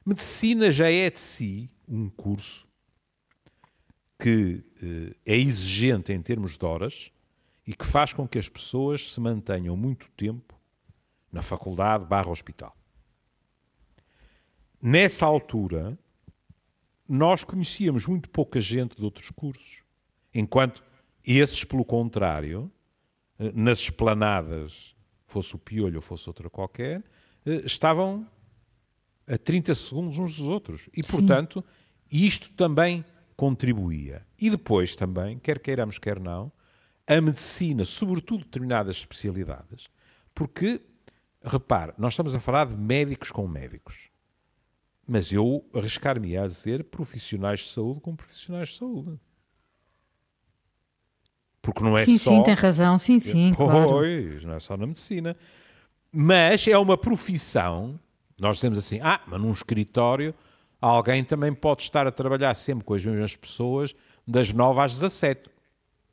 medicina 0.05 0.71
já 0.71 0.91
é 0.91 1.09
de 1.09 1.19
si 1.19 1.71
um 1.89 2.11
curso 2.11 2.69
que 4.19 4.63
eh, 4.83 5.17
é 5.25 5.37
exigente 5.37 6.13
em 6.13 6.21
termos 6.21 6.59
de 6.59 6.65
horas 6.65 7.11
e 7.67 7.75
que 7.75 7.87
faz 7.87 8.13
com 8.13 8.27
que 8.27 8.39
as 8.39 8.49
pessoas 8.49 9.13
se 9.13 9.21
mantenham 9.21 9.77
muito 9.77 10.11
tempo 10.13 10.59
na 11.33 11.43
faculdade 11.43 12.05
barra 12.05 12.31
hospital. 12.31 12.77
Nessa 14.83 15.27
altura, 15.27 15.99
nós 17.09 17.45
conhecíamos 17.45 18.07
muito 18.07 18.29
pouca 18.31 18.61
gente 18.61 18.97
de 18.97 19.05
outros 19.05 19.31
cursos, 19.31 19.83
enquanto 20.33 20.83
esses, 21.25 21.65
pelo 21.65 21.85
contrário, 21.85 22.71
eh, 23.39 23.53
nas 23.55 23.79
esplanadas, 23.81 24.95
fosse 25.27 25.55
o 25.55 25.59
piolho 25.59 25.97
ou 25.97 26.03
fosse 26.03 26.29
outra 26.29 26.49
qualquer, 26.49 27.05
eh, 27.45 27.63
estavam 27.65 28.27
a 29.27 29.39
30 29.39 29.75
segundos 29.75 30.19
uns 30.19 30.37
dos 30.37 30.49
outros. 30.49 30.89
E, 30.97 31.03
portanto, 31.03 31.65
Sim. 32.09 32.25
isto 32.27 32.51
também 32.53 33.05
contribuía. 33.37 34.27
E 34.39 34.51
depois 34.51 34.97
também, 34.97 35.39
quer 35.39 35.61
queiramos, 35.61 35.99
quer 35.99 36.19
não, 36.19 36.53
a 37.11 37.21
medicina, 37.21 37.85
sobretudo 37.85 38.45
determinadas 38.45 38.97
especialidades, 38.97 39.89
porque, 40.33 40.81
repare, 41.43 41.93
nós 41.99 42.13
estamos 42.13 42.33
a 42.37 42.39
falar 42.39 42.67
de 42.67 42.77
médicos 42.77 43.33
com 43.33 43.49
médicos. 43.49 44.09
Mas 45.05 45.33
eu 45.33 45.69
arriscar-me 45.75 46.37
a 46.37 46.47
dizer 46.47 46.85
profissionais 46.85 47.61
de 47.61 47.69
saúde 47.69 48.01
com 48.01 48.15
profissionais 48.15 48.69
de 48.69 48.77
saúde. 48.77 49.19
Porque 51.61 51.83
não 51.83 51.99
é 51.99 52.05
sim, 52.05 52.17
só. 52.17 52.31
Sim, 52.31 52.45
tem 52.45 52.55
razão, 52.55 52.97
sim, 52.97 53.19
sim. 53.19 53.53
Pois, 53.59 53.67
claro. 53.67 54.47
não 54.47 54.55
é 54.55 54.61
só 54.61 54.77
na 54.77 54.87
medicina. 54.87 55.37
Mas 56.13 56.69
é 56.69 56.79
uma 56.79 56.97
profissão. 56.97 57.99
Nós 58.39 58.57
dizemos 58.57 58.79
assim, 58.79 59.01
ah, 59.03 59.21
mas 59.27 59.41
num 59.41 59.51
escritório 59.51 60.33
alguém 60.81 61.25
também 61.25 61.53
pode 61.53 61.83
estar 61.83 62.07
a 62.07 62.13
trabalhar 62.13 62.55
sempre 62.55 62.85
com 62.85 62.95
as 62.95 63.05
mesmas 63.05 63.35
pessoas 63.35 63.95
das 64.27 64.53
9 64.53 64.81
às 64.81 64.95
17. 64.95 65.51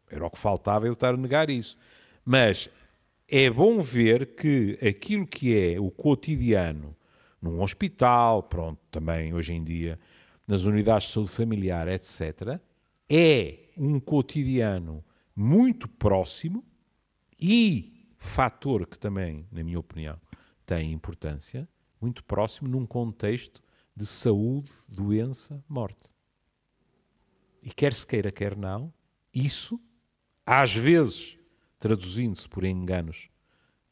Era 0.09 0.25
o 0.25 0.29
que 0.29 0.37
faltava 0.37 0.87
eu 0.87 0.93
estar 0.93 1.13
a 1.13 1.17
negar 1.17 1.49
isso. 1.49 1.77
Mas 2.23 2.69
é 3.27 3.49
bom 3.49 3.81
ver 3.81 4.35
que 4.35 4.77
aquilo 4.85 5.27
que 5.27 5.57
é 5.57 5.79
o 5.79 5.91
cotidiano 5.91 6.95
num 7.41 7.61
hospital, 7.61 8.43
pronto, 8.43 8.79
também 8.89 9.33
hoje 9.33 9.53
em 9.53 9.63
dia, 9.63 9.99
nas 10.47 10.63
unidades 10.63 11.07
de 11.07 11.13
saúde 11.13 11.29
familiar, 11.29 11.87
etc., 11.87 12.59
é 13.09 13.69
um 13.77 13.99
cotidiano 13.99 15.03
muito 15.35 15.87
próximo 15.87 16.63
e 17.39 18.07
fator 18.17 18.87
que 18.87 18.97
também, 18.97 19.45
na 19.51 19.63
minha 19.63 19.79
opinião, 19.79 20.19
tem 20.65 20.91
importância, 20.91 21.67
muito 22.01 22.23
próximo 22.23 22.67
num 22.67 22.85
contexto 22.85 23.61
de 23.95 24.05
saúde, 24.05 24.69
doença, 24.87 25.63
morte. 25.67 26.09
E 27.61 27.71
quer 27.71 27.93
se 27.93 28.05
queira, 28.05 28.31
quer 28.31 28.55
não, 28.55 28.93
isso, 29.33 29.79
às 30.49 30.73
vezes, 30.73 31.37
traduzindo-se 31.77 32.47
por 32.47 32.63
enganos 32.63 33.29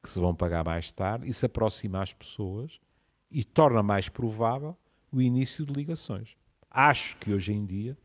que 0.02 0.10
se 0.10 0.18
vão 0.22 0.34
pagar 0.34 0.64
mais 0.64 0.90
tarde, 0.90 1.30
isso 1.30 1.46
aproxima 1.46 2.02
as 2.02 2.14
pessoas 2.14 2.80
e 3.30 3.44
torna 3.44 3.84
mais 3.84 4.08
provável 4.08 4.78
o 5.12 5.22
início 5.22 5.66
de 5.66 5.74
ligações. 5.74 6.38
Acho 6.72 7.18
que 7.18 7.34
hoje 7.34 7.52
em 7.52 7.66
dia, 7.66 7.98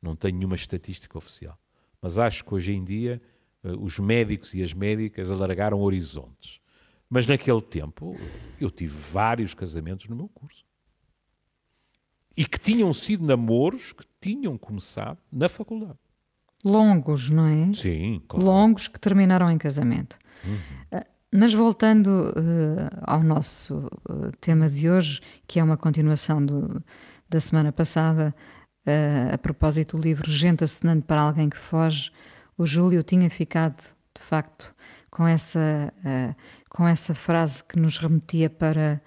não 0.00 0.16
tenho 0.16 0.38
nenhuma 0.38 0.56
estatística 0.56 1.18
oficial, 1.18 1.58
mas 2.00 2.18
acho 2.18 2.42
que 2.42 2.54
hoje 2.54 2.72
em 2.72 2.82
dia 2.82 3.20
eh, 3.62 3.72
os 3.78 3.98
médicos 3.98 4.54
e 4.54 4.62
as 4.62 4.72
médicas 4.72 5.30
alargaram 5.30 5.80
horizontes. 5.82 6.62
Mas 7.10 7.26
naquele 7.26 7.60
tempo 7.60 8.16
eu 8.58 8.70
tive 8.70 8.94
vários 8.94 9.52
casamentos 9.52 10.08
no 10.08 10.16
meu 10.16 10.28
curso. 10.30 10.64
E 12.34 12.46
que 12.46 12.58
tinham 12.58 12.90
sido 12.94 13.26
namoros 13.26 13.92
que 13.92 14.04
tinham 14.18 14.56
começado 14.56 15.18
na 15.30 15.46
faculdade. 15.46 15.98
Longos, 16.64 17.30
não 17.30 17.46
é? 17.46 17.72
Sim, 17.72 18.20
claro. 18.26 18.44
Longos 18.44 18.88
que 18.88 18.98
terminaram 18.98 19.50
em 19.50 19.58
casamento. 19.58 20.18
Uhum. 20.44 21.00
Mas 21.32 21.52
voltando 21.52 22.08
uh, 22.08 22.88
ao 23.02 23.22
nosso 23.22 23.90
uh, 24.08 24.32
tema 24.40 24.68
de 24.68 24.88
hoje, 24.88 25.20
que 25.46 25.60
é 25.60 25.62
uma 25.62 25.76
continuação 25.76 26.44
do, 26.44 26.82
da 27.28 27.40
semana 27.40 27.72
passada, 27.72 28.34
Uh, 28.86 29.34
a 29.34 29.36
propósito 29.36 29.98
do 29.98 30.02
livro 30.02 30.30
Gente 30.30 30.64
Acenando 30.64 31.02
para 31.02 31.20
Alguém 31.20 31.50
que 31.50 31.58
Foge, 31.58 32.10
o 32.56 32.64
Júlio 32.64 33.02
tinha 33.02 33.28
ficado, 33.28 33.76
de 34.16 34.22
facto, 34.22 34.74
com 35.10 35.26
essa, 35.26 35.92
com 36.70 36.88
essa 36.88 37.14
frase 37.14 37.62
que 37.62 37.78
nos 37.78 37.98
remetia 37.98 38.48
para 38.48 39.02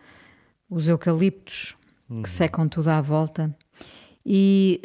os 0.69 0.87
eucaliptos 0.87 1.75
uhum. 2.07 2.21
que 2.21 2.29
secam 2.29 2.67
tudo 2.67 2.89
à 2.89 3.01
volta. 3.01 3.55
E 4.23 4.79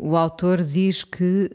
o 0.00 0.16
autor 0.16 0.62
diz 0.62 1.04
que 1.04 1.50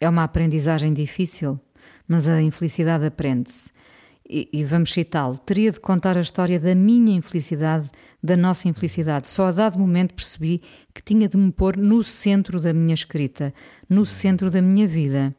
é 0.00 0.08
uma 0.08 0.24
aprendizagem 0.24 0.92
difícil, 0.92 1.58
mas 2.06 2.28
a 2.28 2.42
infelicidade 2.42 3.04
aprende-se 3.06 3.70
e, 4.32 4.48
e 4.50 4.64
vamos 4.64 4.92
citá-lo, 4.92 5.36
teria 5.36 5.70
de 5.70 5.78
contar 5.78 6.16
a 6.16 6.20
história 6.20 6.58
da 6.58 6.74
minha 6.74 7.14
infelicidade, 7.14 7.90
da 8.22 8.36
nossa 8.36 8.66
infelicidade. 8.66 9.28
Só 9.28 9.46
a 9.46 9.52
dado 9.52 9.78
momento 9.78 10.14
percebi 10.14 10.60
que 10.94 11.02
tinha 11.02 11.28
de 11.28 11.36
me 11.36 11.52
pôr 11.52 11.76
no 11.76 12.02
centro 12.02 12.58
da 12.58 12.72
minha 12.72 12.94
escrita, 12.94 13.52
no 13.88 14.06
centro 14.06 14.50
da 14.50 14.62
minha 14.62 14.88
vida. 14.88 15.34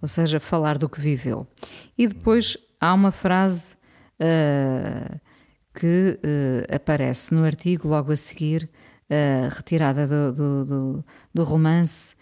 Ou 0.00 0.08
seja, 0.08 0.40
falar 0.40 0.78
do 0.78 0.88
que 0.88 1.00
viveu. 1.00 1.46
E 1.98 2.06
depois 2.06 2.56
há 2.80 2.94
uma 2.94 3.10
frase 3.12 3.74
uh, 4.20 5.20
que 5.74 6.18
uh, 6.18 6.74
aparece 6.74 7.34
no 7.34 7.44
artigo 7.44 7.88
logo 7.88 8.10
a 8.10 8.16
seguir, 8.16 8.70
uh, 9.10 9.48
retirada 9.54 10.06
do, 10.06 10.32
do, 10.32 10.64
do, 10.64 11.04
do 11.34 11.44
romance, 11.44 12.14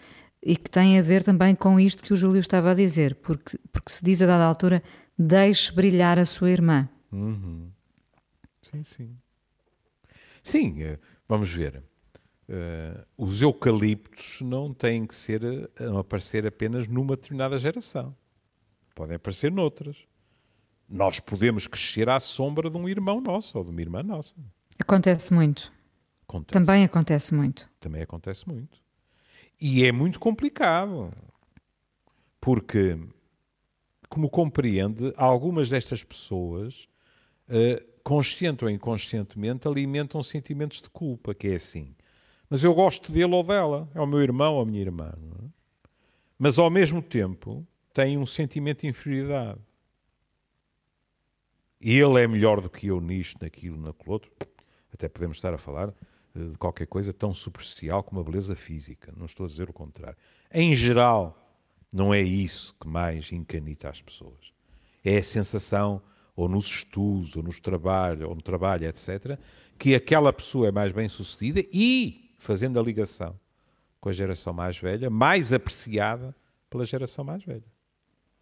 e 0.42 0.56
que 0.56 0.70
tem 0.70 0.98
a 0.98 1.02
ver 1.02 1.22
também 1.24 1.54
com 1.54 1.78
isto 1.80 2.02
que 2.02 2.12
o 2.12 2.16
Júlio 2.16 2.38
estava 2.38 2.70
a 2.70 2.74
dizer, 2.74 3.16
porque, 3.16 3.58
porque 3.72 3.90
se 3.90 4.04
diz 4.04 4.22
a 4.22 4.26
dada 4.26 4.44
altura 4.44 4.82
deixe 5.18 5.72
brilhar 5.72 6.18
a 6.18 6.24
sua 6.24 6.50
irmã. 6.50 6.88
Uhum. 7.10 7.68
Sim, 8.62 8.84
sim. 8.84 9.16
Sim, 10.42 10.82
eh, 10.82 10.98
vamos 11.28 11.50
ver. 11.50 11.82
Uh, 12.48 13.04
os 13.18 13.42
eucaliptos 13.42 14.40
não 14.40 14.72
têm 14.72 15.04
que 15.04 15.16
ser 15.16 15.42
não 15.80 15.98
aparecer 15.98 16.46
apenas 16.46 16.86
numa 16.86 17.16
determinada 17.16 17.58
geração. 17.58 18.14
Podem 18.94 19.16
aparecer 19.16 19.50
noutras. 19.50 19.96
Nós 20.88 21.18
podemos 21.18 21.66
crescer 21.66 22.08
à 22.08 22.20
sombra 22.20 22.70
de 22.70 22.76
um 22.76 22.88
irmão 22.88 23.20
nosso 23.20 23.58
ou 23.58 23.64
de 23.64 23.70
uma 23.70 23.80
irmã 23.80 24.00
nossa. 24.04 24.36
Acontece 24.78 25.34
muito. 25.34 25.72
Acontece. 26.28 26.52
Também 26.52 26.84
acontece 26.84 27.34
muito. 27.34 27.68
Também 27.78 28.02
acontece 28.02 28.48
muito. 28.48 28.80
E 29.60 29.84
é 29.84 29.92
muito 29.92 30.18
complicado. 30.18 31.10
Porque 32.40 32.98
como 34.08 34.30
compreende, 34.30 35.12
algumas 35.16 35.68
destas 35.68 36.02
pessoas, 36.04 36.88
uh, 37.48 37.84
consciente 38.02 38.64
ou 38.64 38.70
inconscientemente, 38.70 39.66
alimentam 39.66 40.22
sentimentos 40.22 40.80
de 40.80 40.88
culpa, 40.90 41.34
que 41.34 41.48
é 41.48 41.56
assim. 41.56 41.94
Mas 42.48 42.62
eu 42.62 42.72
gosto 42.74 43.10
dele 43.10 43.34
ou 43.34 43.42
dela, 43.42 43.88
é 43.94 44.00
o 44.00 44.06
meu 44.06 44.20
irmão 44.20 44.54
ou 44.54 44.62
a 44.62 44.66
minha 44.66 44.80
irmã. 44.80 45.12
É? 45.12 45.48
Mas 46.38 46.58
ao 46.58 46.70
mesmo 46.70 47.02
tempo 47.02 47.66
tem 47.92 48.16
um 48.16 48.26
sentimento 48.26 48.82
de 48.82 48.88
inferioridade. 48.88 49.60
E 51.80 51.98
ele 51.98 52.22
é 52.22 52.26
melhor 52.26 52.60
do 52.60 52.70
que 52.70 52.86
eu 52.86 53.00
nisto, 53.00 53.42
naquilo, 53.42 53.76
naquilo 53.76 54.12
outro. 54.12 54.30
Até 54.92 55.08
podemos 55.08 55.36
estar 55.36 55.52
a 55.52 55.58
falar 55.58 55.92
de 56.36 56.58
qualquer 56.58 56.86
coisa 56.86 57.12
tão 57.12 57.32
superficial 57.32 58.02
como 58.02 58.20
a 58.20 58.24
beleza 58.24 58.54
física. 58.54 59.12
Não 59.16 59.26
estou 59.26 59.46
a 59.46 59.48
dizer 59.48 59.70
o 59.70 59.72
contrário. 59.72 60.16
Em 60.52 60.74
geral, 60.74 61.58
não 61.92 62.12
é 62.12 62.20
isso 62.20 62.74
que 62.80 62.86
mais 62.86 63.32
encanita 63.32 63.88
as 63.88 64.02
pessoas. 64.02 64.52
É 65.02 65.16
a 65.18 65.22
sensação, 65.22 66.02
ou 66.34 66.48
nos 66.48 66.66
estudos, 66.66 67.36
ou 67.36 67.42
nos 67.42 67.60
trabalhos, 67.60 68.28
ou 68.28 68.34
no 68.34 68.42
trabalho, 68.42 68.86
etc., 68.86 69.38
que 69.78 69.94
aquela 69.94 70.32
pessoa 70.32 70.68
é 70.68 70.72
mais 70.72 70.92
bem 70.92 71.08
sucedida 71.08 71.66
e, 71.72 72.34
fazendo 72.38 72.78
a 72.78 72.82
ligação 72.82 73.38
com 74.00 74.08
a 74.08 74.12
geração 74.12 74.52
mais 74.52 74.78
velha, 74.78 75.08
mais 75.08 75.52
apreciada 75.52 76.34
pela 76.68 76.84
geração 76.84 77.24
mais 77.24 77.42
velha. 77.44 77.64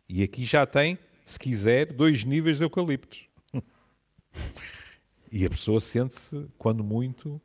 E 0.09 0.23
aqui 0.23 0.45
já 0.45 0.67
tem, 0.67 0.99
se 1.25 1.39
quiser, 1.39 1.93
dois 1.93 2.25
níveis 2.25 2.59
de 2.59 2.65
eucaliptos. 2.65 3.29
e 5.31 5.47
a 5.47 5.51
pessoa 5.51 5.81
sente-se, 5.81 6.47
quando 6.59 6.85
muito, 6.85 7.41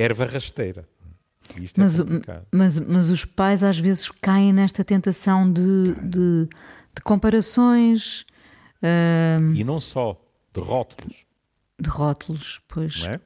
erva 0.00 0.24
rasteira. 0.24 0.88
É 1.56 1.60
mas, 1.76 1.98
é 1.98 2.02
mas, 2.52 2.78
mas, 2.78 3.10
os 3.10 3.24
pais 3.24 3.62
às 3.62 3.78
vezes 3.78 4.08
caem 4.08 4.52
nesta 4.52 4.84
tentação 4.84 5.50
de, 5.52 5.94
de, 5.94 6.48
de 6.94 7.02
comparações. 7.02 8.22
Uh, 8.82 9.52
e 9.54 9.64
não 9.64 9.80
só, 9.80 10.20
de 10.54 10.60
rótulos. 10.60 11.26
De 11.78 11.88
rótulos, 11.88 12.60
pois. 12.68 13.02
É? 13.04 13.20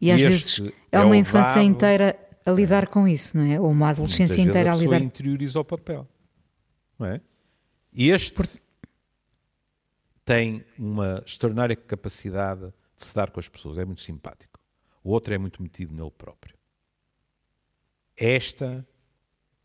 E 0.00 0.12
às 0.12 0.20
vezes 0.20 0.60
é, 0.92 0.98
é 0.98 1.00
uma 1.00 1.16
infância 1.16 1.62
inteira 1.62 2.16
a 2.44 2.50
lidar 2.50 2.84
é. 2.84 2.86
com 2.86 3.08
isso, 3.08 3.36
não 3.36 3.44
é? 3.44 3.60
Ou 3.60 3.70
uma 3.70 3.90
adolescência 3.90 4.40
inteira 4.40 4.70
a, 4.70 4.74
a 4.74 4.76
lidar. 4.76 5.02
interioriza 5.02 5.58
o 5.58 5.64
papel, 5.64 6.06
não 6.98 7.06
é? 7.06 7.20
Este 7.92 8.32
Por... 8.32 8.46
tem 10.24 10.64
uma 10.78 11.22
extraordinária 11.26 11.74
capacidade 11.74 12.72
de 12.96 13.04
se 13.04 13.14
dar 13.14 13.30
com 13.30 13.40
as 13.40 13.48
pessoas, 13.48 13.78
é 13.78 13.84
muito 13.84 14.02
simpático. 14.02 14.55
O 15.06 15.10
outro 15.10 15.32
é 15.32 15.38
muito 15.38 15.62
metido 15.62 15.94
nele 15.94 16.10
próprio. 16.10 16.56
Esta, 18.16 18.84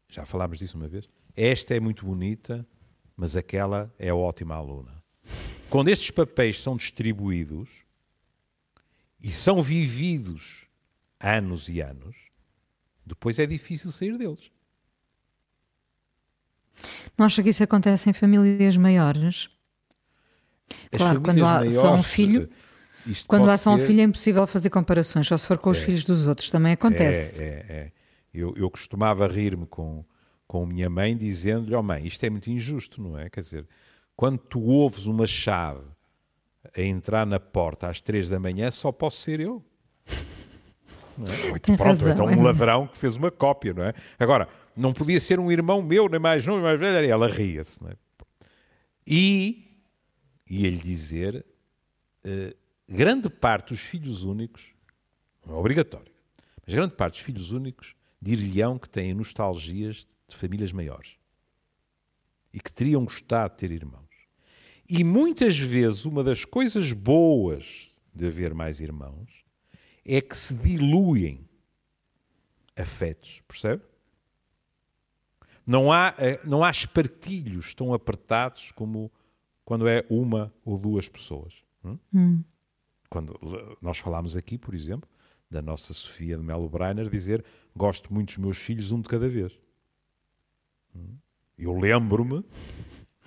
já 0.07 0.23
falámos 0.23 0.59
disso 0.59 0.77
uma 0.77 0.87
vez, 0.87 1.09
esta 1.35 1.73
é 1.73 1.79
muito 1.79 2.05
bonita, 2.05 2.63
mas 3.17 3.35
aquela 3.35 3.91
é 3.97 4.13
ótima 4.13 4.53
aluna. 4.53 5.03
Quando 5.67 5.87
estes 5.87 6.11
papéis 6.11 6.59
são 6.61 6.77
distribuídos 6.77 7.71
e 9.19 9.31
são 9.31 9.63
vividos 9.63 10.67
anos 11.19 11.67
e 11.67 11.81
anos, 11.81 12.15
depois 13.03 13.39
é 13.39 13.47
difícil 13.47 13.91
sair 13.91 14.19
deles. 14.19 14.51
Não 17.17 17.25
acha 17.25 17.41
que 17.41 17.49
isso 17.49 17.63
acontece 17.63 18.11
em 18.11 18.13
famílias 18.13 18.77
maiores? 18.77 19.49
As 20.91 20.99
claro, 20.99 21.19
quando 21.19 21.43
há 21.43 21.53
maiores, 21.53 21.73
só 21.73 21.95
um 21.95 22.03
filho, 22.03 22.47
quando 23.27 23.49
há 23.49 23.57
só 23.57 23.73
um 23.73 23.79
filho 23.79 24.01
é 24.01 24.03
impossível 24.03 24.45
fazer 24.47 24.69
comparações, 24.69 25.27
só 25.27 25.37
se 25.37 25.47
for 25.47 25.57
com 25.57 25.69
os 25.69 25.81
é, 25.81 25.85
filhos 25.85 26.03
dos 26.03 26.27
outros, 26.27 26.49
também 26.49 26.73
acontece. 26.73 27.43
É, 27.43 27.47
é, 27.47 27.65
é. 27.69 27.91
Eu, 28.33 28.53
eu 28.55 28.69
costumava 28.69 29.27
rir-me 29.27 29.65
com, 29.65 30.05
com 30.47 30.65
minha 30.65 30.89
mãe 30.89 31.15
dizendo-lhe, 31.17 31.75
oh 31.75 31.83
mãe, 31.83 32.05
isto 32.05 32.23
é 32.23 32.29
muito 32.29 32.49
injusto, 32.49 33.01
não 33.01 33.17
é? 33.17 33.29
Quer 33.29 33.41
dizer, 33.41 33.67
quando 34.15 34.37
tu 34.37 34.61
ouves 34.61 35.05
uma 35.05 35.27
chave 35.27 35.83
a 36.75 36.81
entrar 36.81 37.25
na 37.25 37.39
porta 37.39 37.87
às 37.87 37.99
três 37.99 38.29
da 38.29 38.39
manhã, 38.39 38.69
só 38.71 38.91
posso 38.91 39.21
ser 39.21 39.39
eu. 39.39 39.63
Não 41.17 41.25
é? 41.25 41.59
Pronto, 41.59 41.83
razão, 41.83 42.13
então 42.13 42.25
um 42.25 42.31
é 42.31 42.35
ladrão 42.35 42.87
que 42.87 42.97
fez 42.97 43.15
uma 43.15 43.29
cópia, 43.29 43.73
não 43.73 43.83
é? 43.83 43.93
Agora, 44.17 44.47
não 44.75 44.93
podia 44.93 45.19
ser 45.19 45.39
um 45.39 45.51
irmão 45.51 45.81
meu, 45.81 46.07
nem 46.07 46.19
mais 46.19 46.45
novo, 46.45 46.59
nem 46.59 46.67
mais 46.67 46.79
velho, 46.79 47.11
ela 47.11 47.27
ria-se, 47.27 47.81
não 47.83 47.89
é? 47.89 47.95
E 49.05 49.81
ia-lhe 50.49 50.77
dizer, 50.77 51.45
uh, 52.25 52.55
grande 52.91 53.29
parte 53.29 53.69
dos 53.69 53.79
filhos 53.79 54.23
únicos, 54.23 54.73
não 55.45 55.55
é 55.55 55.57
obrigatório, 55.57 56.11
mas 56.65 56.75
grande 56.75 56.93
parte 56.93 57.13
dos 57.13 57.21
filhos 57.21 57.51
únicos 57.51 57.95
dir-lhe-ão 58.21 58.77
que 58.77 58.89
têm 58.89 59.13
nostalgias 59.13 60.05
de 60.27 60.35
famílias 60.35 60.73
maiores 60.73 61.15
e 62.53 62.59
que 62.59 62.71
teriam 62.71 63.05
gostado 63.05 63.53
de 63.53 63.59
ter 63.59 63.71
irmãos. 63.71 64.01
E 64.87 65.05
muitas 65.05 65.57
vezes 65.57 66.05
uma 66.05 66.21
das 66.21 66.43
coisas 66.43 66.91
boas 66.91 67.89
de 68.13 68.27
haver 68.27 68.53
mais 68.53 68.81
irmãos 68.81 69.45
é 70.05 70.19
que 70.19 70.35
se 70.35 70.53
diluem 70.53 71.47
afetos, 72.75 73.41
percebe? 73.47 73.83
Não 75.65 75.91
há, 75.91 76.13
eh, 76.17 76.41
não 76.43 76.61
há 76.61 76.69
espartilhos 76.69 77.73
tão 77.73 77.93
apertados 77.93 78.71
como 78.73 79.09
quando 79.63 79.87
é 79.87 80.05
uma 80.09 80.53
ou 80.65 80.77
duas 80.77 81.07
pessoas. 81.07 81.53
Hum? 81.85 81.97
Hum. 82.13 82.43
Quando 83.11 83.37
nós 83.81 83.97
falámos 83.97 84.37
aqui, 84.37 84.57
por 84.57 84.73
exemplo, 84.73 85.07
da 85.49 85.61
nossa 85.61 85.93
Sofia 85.93 86.37
de 86.37 86.43
Melo 86.43 86.69
Breiner 86.69 87.09
dizer 87.09 87.43
gosto 87.75 88.11
muito 88.13 88.29
dos 88.29 88.37
meus 88.37 88.57
filhos 88.57 88.89
um 88.93 89.01
de 89.01 89.09
cada 89.09 89.27
vez. 89.27 89.51
Eu 91.57 91.77
lembro-me, 91.77 92.41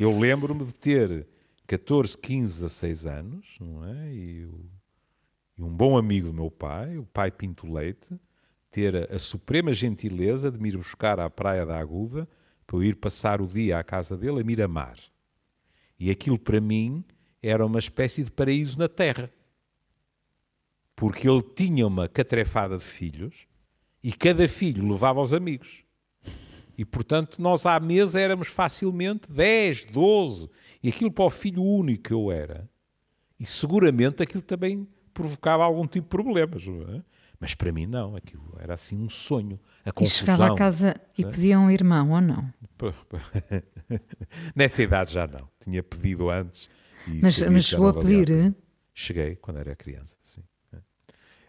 eu 0.00 0.18
lembro-me 0.18 0.64
de 0.64 0.72
ter 0.72 1.28
14, 1.66 2.16
15, 2.16 2.62
16 2.62 3.06
anos, 3.06 3.46
não 3.60 3.84
é? 3.84 4.10
E, 4.10 4.48
e, 5.58 5.62
um 5.62 5.68
bom 5.68 5.98
amigo 5.98 6.28
do 6.28 6.32
meu 6.32 6.50
pai, 6.50 6.96
o 6.96 7.04
pai 7.04 7.30
Pinto 7.30 7.70
Leite, 7.70 8.18
ter 8.70 8.96
a, 8.96 9.16
a 9.16 9.18
suprema 9.18 9.74
gentileza 9.74 10.50
de 10.50 10.58
me 10.58 10.70
ir 10.70 10.78
buscar 10.78 11.20
à 11.20 11.28
praia 11.28 11.66
da 11.66 11.78
Aguda 11.78 12.26
para 12.66 12.76
eu 12.78 12.82
ir 12.82 12.96
passar 12.96 13.42
o 13.42 13.46
dia 13.46 13.78
à 13.78 13.84
casa 13.84 14.16
dele 14.16 14.40
a 14.40 14.44
Miramar. 14.44 14.96
E 16.00 16.10
aquilo 16.10 16.38
para 16.38 16.58
mim 16.58 17.04
era 17.42 17.64
uma 17.66 17.78
espécie 17.78 18.22
de 18.22 18.30
paraíso 18.30 18.78
na 18.78 18.88
terra. 18.88 19.30
Porque 20.96 21.28
ele 21.28 21.42
tinha 21.42 21.86
uma 21.86 22.08
catrefada 22.08 22.78
de 22.78 22.84
filhos 22.84 23.46
e 24.02 24.12
cada 24.12 24.46
filho 24.48 24.88
levava 24.88 25.20
os 25.20 25.32
amigos. 25.32 25.84
E, 26.76 26.84
portanto, 26.84 27.40
nós 27.40 27.64
à 27.66 27.78
mesa 27.78 28.20
éramos 28.20 28.48
facilmente 28.48 29.30
10, 29.30 29.86
12. 29.86 30.48
E 30.82 30.88
aquilo 30.88 31.10
para 31.10 31.24
o 31.24 31.30
filho 31.30 31.62
único 31.62 32.04
que 32.04 32.12
eu 32.12 32.30
era. 32.30 32.68
E 33.38 33.46
seguramente 33.46 34.22
aquilo 34.22 34.42
também 34.42 34.86
provocava 35.12 35.64
algum 35.64 35.86
tipo 35.86 36.04
de 36.04 36.10
problemas. 36.10 36.64
É? 36.66 37.02
Mas 37.38 37.54
para 37.54 37.72
mim 37.72 37.86
não, 37.86 38.16
aquilo 38.16 38.56
era 38.58 38.74
assim 38.74 38.98
um 38.98 39.08
sonho. 39.08 39.60
A 39.84 39.92
confusão. 39.92 40.16
E 40.16 40.18
chegava 40.18 40.52
a 40.52 40.56
casa 40.56 40.96
e 41.16 41.24
pedia 41.24 41.58
um 41.58 41.70
irmão 41.70 42.10
ou 42.10 42.20
não? 42.20 42.52
Nessa 44.54 44.82
idade 44.82 45.12
já 45.12 45.26
não. 45.26 45.48
Tinha 45.60 45.82
pedido 45.82 46.30
antes. 46.30 46.68
mas, 47.22 47.40
mas 47.42 47.64
chegou 47.66 47.88
a 47.88 47.94
pedir? 47.94 48.54
Cheguei 48.92 49.36
quando 49.36 49.58
era 49.58 49.74
criança, 49.74 50.16
sim. 50.22 50.42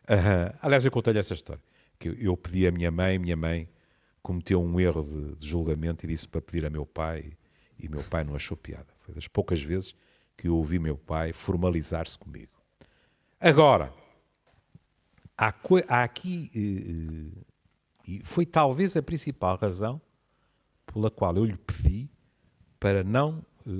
Uh, 0.05 0.55
aliás, 0.61 0.85
eu 0.85 0.91
contei-lhe 0.91 1.19
essa 1.19 1.33
história 1.33 1.61
que 1.97 2.09
eu 2.19 2.35
pedi 2.37 2.67
a 2.67 2.71
minha 2.71 2.91
mãe, 2.91 3.17
minha 3.17 3.35
mãe 3.35 3.69
cometeu 4.21 4.61
um 4.61 4.79
erro 4.79 5.03
de, 5.03 5.35
de 5.35 5.47
julgamento 5.47 6.05
e 6.05 6.07
disse 6.07 6.27
para 6.27 6.41
pedir 6.41 6.65
a 6.65 6.69
meu 6.69 6.85
pai 6.85 7.33
e 7.77 7.87
meu 7.87 8.03
pai 8.03 8.23
não 8.23 8.35
achou 8.35 8.57
piada. 8.57 8.87
Foi 8.99 9.13
das 9.13 9.27
poucas 9.27 9.61
vezes 9.61 9.95
que 10.37 10.47
eu 10.47 10.55
ouvi 10.55 10.79
meu 10.79 10.97
pai 10.97 11.33
formalizar-se 11.33 12.17
comigo. 12.17 12.51
Agora, 13.39 13.93
há, 15.37 15.53
há 15.87 16.03
aqui, 16.03 16.51
eh, 16.55 17.39
eh, 17.39 18.11
e 18.13 18.23
foi 18.23 18.45
talvez 18.45 18.95
a 18.95 19.01
principal 19.01 19.57
razão 19.57 20.01
pela 20.85 21.11
qual 21.11 21.35
eu 21.35 21.45
lhe 21.45 21.57
pedi 21.57 22.09
para 22.79 23.03
não 23.03 23.45
eh, 23.67 23.71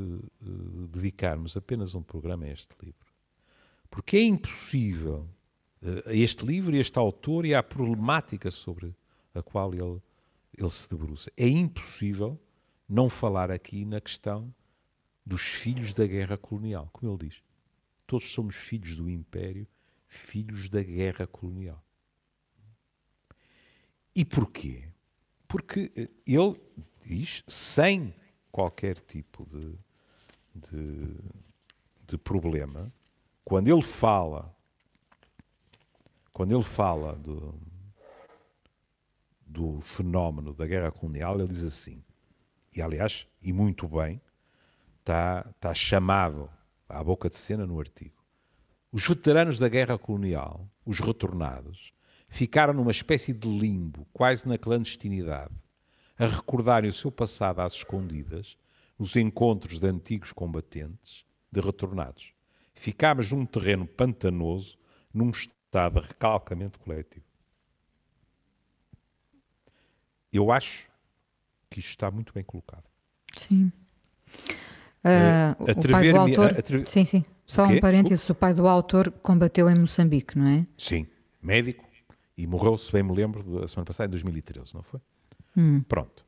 dedicarmos 0.90 1.56
apenas 1.58 1.96
um 1.96 2.04
programa 2.04 2.46
a 2.46 2.50
este 2.50 2.76
livro. 2.84 3.14
Porque 3.90 4.18
é 4.18 4.24
impossível 4.24 5.28
a 6.06 6.14
este 6.14 6.46
livro, 6.46 6.76
a 6.76 6.80
este 6.80 6.98
autor 6.98 7.46
e 7.46 7.54
à 7.54 7.62
problemática 7.62 8.50
sobre 8.52 8.96
a 9.34 9.42
qual 9.42 9.74
ele, 9.74 10.02
ele 10.58 10.70
se 10.70 10.90
debruça. 10.90 11.32
É 11.38 11.48
impossível 11.48 12.40
não 12.88 13.10
falar 13.10 13.52
aqui 13.52 13.86
na 13.86 14.00
questão 14.00 14.54
dos 15.26 15.42
filhos 15.42 15.94
da 15.94 16.06
guerra 16.06 16.38
colonial, 16.38 16.90
como 16.94 17.12
ele 17.12 17.30
diz. 17.30 17.42
Todos 18.06 18.32
somos 18.32 18.56
filhos 18.56 18.96
do 18.98 19.10
Império, 19.10 19.68
filhos 20.08 20.70
da 20.70 20.84
guerra 20.84 21.26
colonial. 21.26 21.84
E 24.16 24.24
porquê? 24.24 24.88
Porque 25.48 25.92
eh, 25.96 26.10
ele 26.26 26.60
diz, 27.06 27.44
sem 27.48 28.14
qualquer 28.52 29.00
tipo 29.02 29.46
de, 29.46 29.78
de, 30.56 31.16
de 32.08 32.18
problema, 32.18 32.94
quando 33.44 33.68
ele 33.68 33.82
fala 33.82 34.55
quando 36.36 36.54
ele 36.54 36.66
fala 36.66 37.16
do, 37.16 37.58
do 39.40 39.80
fenómeno 39.80 40.54
da 40.54 40.68
guerra 40.68 40.92
colonial, 40.92 41.40
ele 41.40 41.48
diz 41.48 41.64
assim, 41.64 42.04
e 42.76 42.82
aliás, 42.82 43.26
e 43.42 43.54
muito 43.54 43.88
bem, 43.88 44.22
está, 45.00 45.46
está 45.50 45.74
chamado 45.74 46.50
à 46.90 47.02
boca 47.02 47.30
de 47.30 47.38
cena 47.38 47.66
no 47.66 47.80
artigo. 47.80 48.22
Os 48.92 49.08
veteranos 49.08 49.58
da 49.58 49.70
guerra 49.70 49.98
colonial, 49.98 50.70
os 50.86 51.00
retornados, 51.00 51.94
ficaram 52.28 52.74
numa 52.74 52.92
espécie 52.92 53.32
de 53.32 53.48
limbo, 53.48 54.06
quase 54.12 54.46
na 54.46 54.58
clandestinidade, 54.58 55.56
a 56.18 56.28
recordarem 56.28 56.90
o 56.90 56.94
seu 56.94 57.14
passado 57.14 57.62
às 57.62 57.76
escondidas, 57.76 58.58
nos 59.00 59.16
encontros 59.16 59.80
de 59.80 59.88
antigos 59.88 60.34
combatentes, 60.34 61.24
de 61.50 61.62
retornados. 61.62 62.34
Ficámos 62.74 63.32
num 63.32 63.46
terreno 63.46 63.88
pantanoso, 63.88 64.78
num 65.14 65.32
estado 65.76 66.00
de 66.00 66.08
recalcamento 66.08 66.80
coletivo. 66.80 67.26
Eu 70.32 70.52
acho 70.52 70.88
que 71.70 71.80
isto 71.80 71.90
está 71.90 72.10
muito 72.10 72.34
bem 72.34 72.44
colocado. 72.44 72.84
Sim. 73.38 73.72
Uh, 75.04 75.64
o 75.64 75.90
pai 75.92 76.12
do 76.12 76.20
autor. 76.20 76.88
Sim, 76.88 77.06
sim. 77.06 77.26
Só 77.46 77.66
um 77.66 77.80
parênteses: 77.80 78.28
o 78.30 78.36
pai 78.36 78.54
do 78.54 78.68
autor 78.68 79.12
combateu 79.22 79.70
em 79.70 79.76
Moçambique, 79.78 80.38
não 80.38 80.48
é? 80.48 80.66
Sim, 80.78 81.08
médico. 81.42 81.86
E 82.38 82.46
morreu, 82.48 82.78
se 82.78 82.92
bem 82.92 83.02
me 83.02 83.14
lembro, 83.14 83.62
da 83.62 83.68
semana 83.68 83.86
passada, 83.86 84.08
em 84.08 84.12
2013, 84.12 84.76
não 84.76 84.84
foi? 84.84 85.00
Hum. 85.56 85.82
Pronto. 85.88 86.26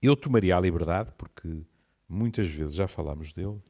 Eu 0.00 0.16
tomaria 0.16 0.56
a 0.56 0.60
liberdade, 0.60 1.12
porque 1.18 1.62
muitas 2.08 2.48
vezes 2.48 2.74
já 2.74 2.88
falámos 2.88 3.34
dele, 3.34 3.60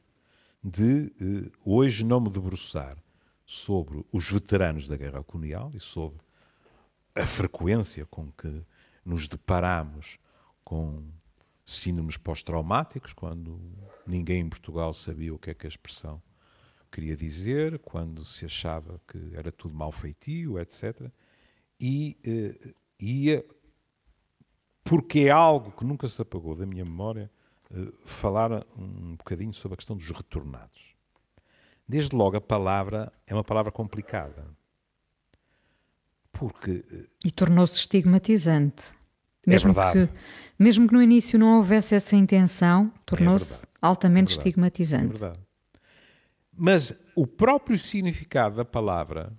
de 0.63 1.11
uh, 1.21 1.51
hoje 1.65 2.05
não 2.05 2.21
me 2.21 2.29
debruçar 2.29 3.02
sobre 3.45 4.05
os 4.11 4.31
veteranos 4.31 4.87
da 4.87 4.95
guerra 4.95 5.23
colonial 5.23 5.71
e 5.73 5.79
sobre 5.79 6.19
a 7.15 7.25
frequência 7.25 8.05
com 8.05 8.31
que 8.31 8.63
nos 9.05 9.27
deparamos 9.27 10.17
com 10.63 11.03
síndromes 11.65 12.17
pós-traumáticos, 12.17 13.13
quando 13.13 13.59
ninguém 14.05 14.41
em 14.41 14.49
Portugal 14.49 14.93
sabia 14.93 15.33
o 15.33 15.39
que 15.39 15.51
é 15.51 15.53
que 15.53 15.67
a 15.67 15.69
expressão 15.69 16.21
queria 16.91 17.15
dizer, 17.15 17.79
quando 17.79 18.23
se 18.23 18.45
achava 18.45 19.01
que 19.07 19.17
era 19.33 19.51
tudo 19.51 19.73
mal 19.73 19.91
feitio, 19.91 20.59
etc. 20.59 21.09
E 21.79 22.17
uh, 22.25 22.73
ia, 22.99 23.45
porque 24.83 25.21
é 25.21 25.31
algo 25.31 25.71
que 25.71 25.83
nunca 25.83 26.07
se 26.07 26.21
apagou 26.21 26.55
da 26.55 26.65
minha 26.65 26.85
memória, 26.85 27.31
uh, 27.71 27.91
falar 28.05 28.65
um 28.77 29.15
bocadinho 29.15 29.53
sobre 29.53 29.73
a 29.73 29.77
questão 29.77 29.95
dos 29.95 30.09
retornados. 30.09 30.92
Desde 31.87 32.15
logo, 32.15 32.37
a 32.37 32.41
palavra 32.41 33.11
é 33.27 33.33
uma 33.33 33.43
palavra 33.43 33.71
complicada. 33.71 34.45
Porque. 36.31 36.71
Uh, 36.71 37.07
e 37.25 37.31
tornou-se 37.31 37.75
estigmatizante. 37.75 38.93
Mesmo 39.45 39.71
é 39.71 39.73
verdade. 39.73 40.07
Que, 40.07 40.13
mesmo 40.57 40.87
que 40.87 40.93
no 40.93 41.01
início 41.01 41.37
não 41.37 41.57
houvesse 41.57 41.93
essa 41.95 42.15
intenção, 42.15 42.91
tornou-se 43.05 43.63
é 43.63 43.67
altamente 43.81 44.33
é 44.33 44.37
estigmatizante. 44.37 45.05
É 45.05 45.19
verdade. 45.19 45.39
Mas 46.55 46.93
o 47.15 47.27
próprio 47.27 47.77
significado 47.77 48.55
da 48.55 48.65
palavra 48.65 49.33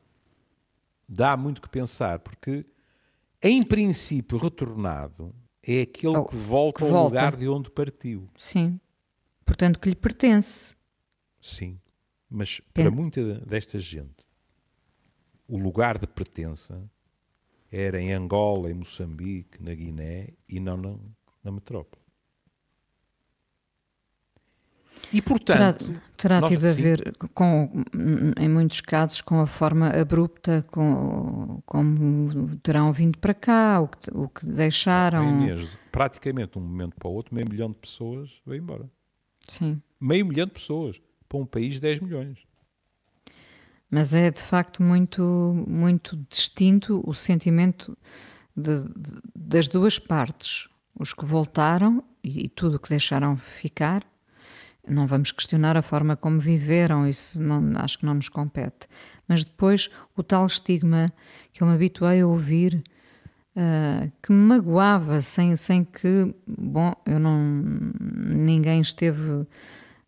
dá 1.08 1.36
muito 1.36 1.62
que 1.62 1.68
pensar, 1.68 2.18
porque, 2.18 2.66
em 3.42 3.62
princípio, 3.62 4.36
retornado 4.36 5.34
é 5.62 5.82
aquele 5.82 6.16
oh, 6.16 6.24
que 6.24 6.36
volta 6.36 6.78
que 6.78 6.84
ao 6.84 6.90
volta. 6.90 7.08
lugar 7.08 7.36
de 7.36 7.48
onde 7.48 7.70
partiu. 7.70 8.28
Sim. 8.36 8.78
Portanto, 9.44 9.78
que 9.78 9.88
lhe 9.88 9.94
pertence. 9.94 10.74
Sim. 11.40 11.78
Mas 12.36 12.60
para 12.74 12.90
muita 12.90 13.34
desta 13.46 13.78
gente, 13.78 14.26
o 15.46 15.56
lugar 15.56 15.98
de 15.98 16.06
pertença 16.08 16.82
era 17.70 18.00
em 18.00 18.12
Angola, 18.12 18.72
em 18.72 18.74
Moçambique, 18.74 19.62
na 19.62 19.72
Guiné 19.72 20.30
e 20.48 20.58
não 20.58 20.76
na, 20.76 20.96
na 21.44 21.52
metrópole. 21.52 22.02
E, 25.12 25.22
portanto, 25.22 25.86
terá, 26.16 26.40
terá 26.40 26.48
tido 26.48 26.66
a 26.66 26.72
ver, 26.72 27.16
com, 27.32 27.70
em 28.36 28.48
muitos 28.48 28.80
casos, 28.80 29.20
com 29.20 29.38
a 29.38 29.46
forma 29.46 29.90
abrupta 29.90 30.66
com, 30.72 31.62
como 31.64 32.56
terão 32.64 32.92
vindo 32.92 33.16
para 33.18 33.32
cá, 33.34 33.80
o 33.80 33.86
que, 33.86 34.10
o 34.12 34.28
que 34.28 34.44
deixaram. 34.44 35.40
Inês, 35.40 35.78
praticamente, 35.92 36.58
um 36.58 36.62
momento 36.62 36.96
para 36.96 37.08
o 37.08 37.12
outro, 37.12 37.32
meio 37.32 37.48
milhão 37.48 37.70
de 37.70 37.76
pessoas 37.76 38.42
veio 38.44 38.60
embora. 38.60 38.90
Sim. 39.46 39.80
Meio 40.00 40.26
milhão 40.26 40.46
de 40.46 40.52
pessoas 40.52 41.00
para 41.34 41.42
um 41.42 41.46
país 41.46 41.74
de 41.74 41.80
10 41.80 42.00
milhões. 42.00 42.38
Mas 43.90 44.14
é 44.14 44.30
de 44.30 44.40
facto 44.40 44.82
muito, 44.82 45.22
muito 45.68 46.16
distinto 46.28 47.02
o 47.04 47.12
sentimento 47.12 47.96
de, 48.56 48.84
de, 48.84 49.20
das 49.34 49.68
duas 49.68 49.98
partes. 49.98 50.68
Os 50.98 51.12
que 51.12 51.24
voltaram 51.24 52.04
e, 52.22 52.44
e 52.44 52.48
tudo 52.48 52.76
o 52.76 52.78
que 52.78 52.88
deixaram 52.88 53.36
ficar 53.36 54.06
não 54.86 55.06
vamos 55.06 55.32
questionar 55.32 55.78
a 55.78 55.82
forma 55.82 56.14
como 56.14 56.38
viveram, 56.38 57.08
isso 57.08 57.40
não, 57.40 57.72
acho 57.76 57.98
que 57.98 58.04
não 58.04 58.12
nos 58.12 58.28
compete. 58.28 58.86
Mas 59.26 59.42
depois 59.42 59.88
o 60.14 60.22
tal 60.22 60.46
estigma 60.46 61.10
que 61.54 61.62
eu 61.62 61.66
me 61.66 61.72
habituei 61.72 62.20
a 62.20 62.26
ouvir, 62.26 62.84
uh, 63.56 64.12
que 64.22 64.30
me 64.30 64.44
magoava, 64.44 65.22
sem, 65.22 65.56
sem 65.56 65.84
que, 65.84 66.34
bom, 66.46 66.92
eu 67.06 67.18
não. 67.18 67.40
ninguém 67.98 68.82
esteve 68.82 69.46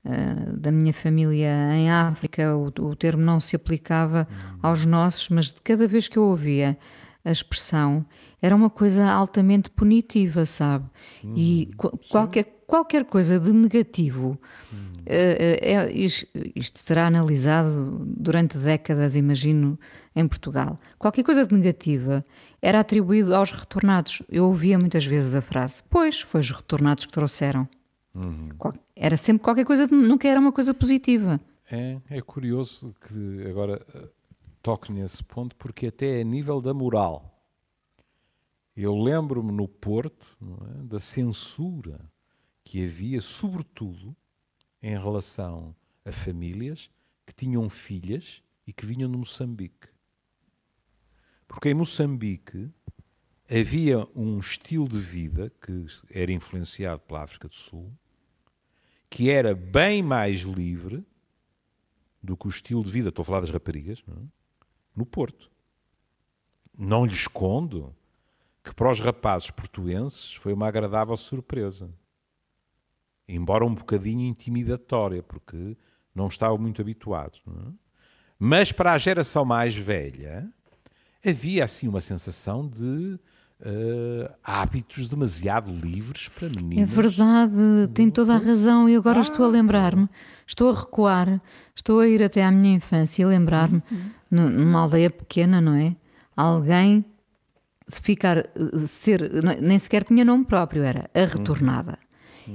uh, 0.07 0.57
da 0.57 0.71
minha 0.71 0.93
família 0.93 1.51
em 1.75 1.91
África, 1.91 2.57
o, 2.57 2.67
o 2.67 2.97
termo 2.97 3.23
não 3.23 3.41
se 3.41 3.57
aplicava 3.57 4.27
aos 4.63 4.85
nossos, 4.85 5.29
mas 5.29 5.47
de 5.47 5.61
cada 5.63 5.87
vez 5.89 6.09
que 6.09 6.19
eu 6.19 6.25
ouvia 6.25 6.79
a 7.25 7.31
expressão, 7.31 8.07
era 8.41 8.55
uma 8.55 8.71
coisa 8.71 9.05
altamente 9.05 9.69
punitiva, 9.69 10.47
sabe? 10.47 10.89
Hum, 11.25 11.35
e 11.37 11.71
qualquer 12.09 12.57
qualquer 12.67 13.05
coisa 13.05 13.39
de 13.39 13.53
negativo, 13.53 14.39
hum. 14.73 14.93
é, 15.07 15.91
isto, 15.93 16.27
isto 16.55 16.79
será 16.81 17.07
analisado 17.07 18.05
durante 18.05 18.59
décadas, 18.59 19.15
imagino, 19.15 19.79
em 20.15 20.27
Portugal. 20.27 20.77
Qualquer 20.99 21.23
coisa 21.23 21.47
de 21.47 21.55
negativa 21.55 22.25
era 22.61 22.81
atribuído 22.81 23.35
aos 23.35 23.53
retornados. 23.53 24.23
Eu 24.29 24.47
ouvia 24.47 24.79
muitas 24.79 25.07
vezes 25.07 25.35
a 25.35 25.41
frase: 25.41 25.83
Pois, 25.89 26.21
foi 26.21 26.41
os 26.41 26.51
retornados 26.51 27.07
que 27.07 27.13
trouxeram. 27.13 27.69
Uhum. 28.17 28.49
Era 28.95 29.17
sempre 29.17 29.43
qualquer 29.43 29.67
coisa, 29.67 29.87
de, 29.87 29.95
nunca 29.95 30.27
era 30.27 30.41
uma 30.41 30.53
coisa 30.53 30.73
positiva. 30.73 31.39
É, 31.71 32.01
é 32.09 32.21
curioso 32.23 32.95
que 33.01 33.47
agora 33.47 33.85
uh, 33.95 34.09
toque 34.63 34.91
nesse 34.91 35.23
ponto, 35.23 35.55
porque 35.57 35.89
até 35.89 36.21
a 36.21 36.25
nível 36.25 36.61
da 36.61 36.73
moral. 36.73 37.33
Eu 38.75 38.97
lembro-me 38.97 39.53
no 39.53 39.69
Porto 39.69 40.37
é, 40.41 40.83
da 40.85 40.99
censura 40.99 42.01
que 42.65 42.85
havia, 42.85 43.21
sobretudo, 43.21 44.17
em 44.83 44.97
relação 44.97 45.75
a 46.05 46.13
famílias 46.13 46.91
que 47.27 47.35
tinham 47.35 47.69
filhas 47.69 48.43
e 48.67 48.73
que 48.73 48.87
vinham 48.87 49.11
de 49.11 49.17
Moçambique. 49.17 49.89
Porque 51.49 51.71
em 51.71 51.75
Moçambique 51.75 52.71
havia 53.49 54.07
um 54.15 54.39
estilo 54.39 54.89
de 54.89 54.99
vida 54.99 55.53
que 55.61 55.87
era 56.11 56.33
influenciado 56.33 57.01
pela 57.01 57.23
África 57.23 57.49
do 57.49 57.55
Sul, 57.55 57.93
que 59.09 59.31
era 59.31 59.55
bem 59.55 60.03
mais 60.03 60.41
livre 60.41 61.05
do 62.23 62.37
que 62.37 62.47
o 62.47 62.51
estilo 62.51 62.85
de 62.85 62.91
vida, 62.91 63.09
estou 63.09 63.23
a 63.23 63.27
falar 63.27 63.41
das 63.41 63.51
raparigas, 63.51 64.03
é? 64.09 64.13
no 64.95 65.07
Porto. 65.07 65.51
Não 66.79 67.07
lhe 67.07 67.15
escondo 67.15 67.95
que 68.65 68.75
para 68.75 68.91
os 68.91 69.01
rapazes 69.01 69.51
portuenses 69.51 70.35
foi 70.35 70.53
uma 70.53 70.67
agradável 70.67 71.17
surpresa 71.17 71.91
embora 73.29 73.65
um 73.65 73.75
bocadinho 73.75 74.27
intimidatória, 74.27 75.23
porque 75.23 75.77
não 76.15 76.29
estavam 76.29 76.59
muito 76.59 76.81
habituados. 76.81 77.43
É? 77.47 77.73
Mas 78.39 78.73
para 78.73 78.93
a 78.93 78.99
geração 78.99 79.45
mais 79.45 79.77
velha, 79.77 80.51
havia 81.25 81.65
assim 81.65 81.89
uma 81.89 82.01
sensação 82.01 82.67
de 82.67 83.19
uh, 83.61 84.33
hábitos 84.43 85.07
demasiado 85.07 85.71
livres 85.71 86.29
para 86.29 86.49
meninos. 86.49 86.83
É 86.83 86.87
verdade, 86.87 87.89
tem 87.95 88.11
toda 88.11 88.35
a 88.35 88.39
razão. 88.39 88.89
E 88.89 88.97
agora 88.97 89.19
ah, 89.19 89.23
estou 89.23 89.45
a 89.45 89.49
lembrar-me, 89.49 90.09
estou 90.47 90.71
a 90.71 90.75
recuar, 90.75 91.41
estou 91.75 92.01
a 92.01 92.09
ir 92.09 92.23
até 92.23 92.45
à 92.45 92.51
minha 92.51 92.75
infância 92.75 93.23
e 93.23 93.27
lembrar-me, 93.27 93.83
uhum. 93.91 94.51
numa 94.51 94.81
aldeia 94.81 95.11
pequena, 95.11 95.61
não 95.61 95.75
é? 95.75 95.97
Alguém 96.37 97.05
ficar, 97.89 98.49
ser, 98.77 99.31
nem 99.61 99.79
sequer 99.79 100.05
tinha 100.05 100.25
nome 100.25 100.45
próprio, 100.45 100.83
era 100.83 101.09
a 101.15 101.25
retornada. 101.25 101.99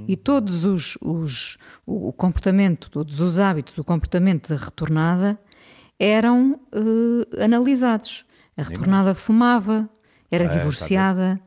E 0.08 0.16
todos 0.16 0.64
os, 0.64 0.96
os 1.02 1.58
o 1.84 2.12
comportamento, 2.12 2.90
todos 2.90 3.20
os 3.20 3.38
hábitos, 3.38 3.76
o 3.76 3.84
comportamento 3.84 4.48
da 4.48 4.56
retornada 4.56 5.38
eram 5.98 6.58
uh, 6.74 7.42
analisados. 7.42 8.24
A 8.56 8.62
retornada 8.62 9.14
fumava, 9.14 9.88
era 10.32 10.44
é, 10.44 10.48
divorciada, 10.48 11.38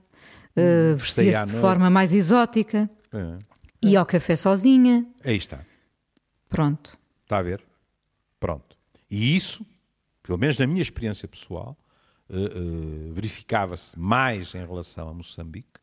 uh, 0.55 0.95
vestia-se 0.95 1.53
de 1.53 1.59
forma 1.59 1.89
mais 1.89 2.13
exótica, 2.13 2.87
é. 3.11 3.37
ia 3.81 3.99
ao 3.99 4.05
café 4.05 4.35
sozinha. 4.35 5.05
Aí 5.23 5.35
está. 5.35 5.65
Pronto. 6.47 6.97
Está 7.23 7.39
a 7.39 7.41
ver? 7.41 7.63
Pronto. 8.39 8.77
E 9.09 9.35
isso, 9.35 9.65
pelo 10.21 10.37
menos 10.37 10.57
na 10.59 10.67
minha 10.67 10.81
experiência 10.83 11.27
pessoal, 11.27 11.75
uh, 12.29 13.13
verificava-se 13.13 13.97
mais 13.97 14.53
em 14.53 14.63
relação 14.65 15.09
a 15.09 15.13
Moçambique 15.13 15.79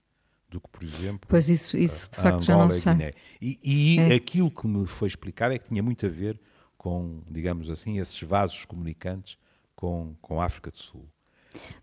do 0.49 0.61
que, 0.61 0.69
por 0.69 0.83
exemplo, 0.85 1.27
pois 1.29 1.49
isso, 1.49 1.77
isso 1.79 2.11
de 2.11 2.17
facto 2.17 2.45
já 2.45 2.57
não 2.57 2.71
sei. 2.71 2.93
Guiné. 2.93 3.13
E, 3.41 3.59
e 3.65 3.99
é. 3.99 4.15
aquilo 4.15 4.51
que 4.51 4.67
me 4.67 4.87
foi 4.87 5.09
explicado 5.09 5.55
é 5.55 5.59
que 5.59 5.69
tinha 5.69 5.83
muito 5.83 6.07
a 6.07 6.09
ver 6.09 6.39
com, 6.77 7.23
digamos 7.31 7.71
assim, 7.71 7.99
esses 7.99 8.21
vasos 8.23 8.65
comunicantes 8.65 9.39
com, 9.75 10.15
com 10.21 10.41
a 10.41 10.45
África 10.45 10.71
do 10.71 10.79
Sul. 10.79 11.09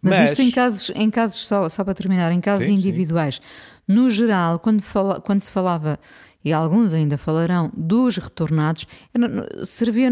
Mas, 0.02 0.20
Mas, 0.20 0.32
isto 0.32 0.42
em 0.42 0.52
casos, 0.52 0.92
em 0.96 1.10
casos 1.10 1.48
só, 1.48 1.70
só 1.70 1.84
para 1.84 1.94
terminar, 1.94 2.32
em 2.32 2.42
casos 2.42 2.68
sim, 2.68 2.74
individuais, 2.74 3.36
sim. 3.36 3.42
no 3.88 4.10
geral, 4.10 4.60
quando, 4.60 4.82
fala, 4.82 5.22
quando 5.22 5.42
se 5.42 5.52
falava, 5.52 6.00
e 6.44 6.54
alguns 6.54 6.94
ainda 6.94 7.18
falarão, 7.18 7.72
dos 7.76 8.18
retornados, 8.18 8.88
servia 9.66 10.10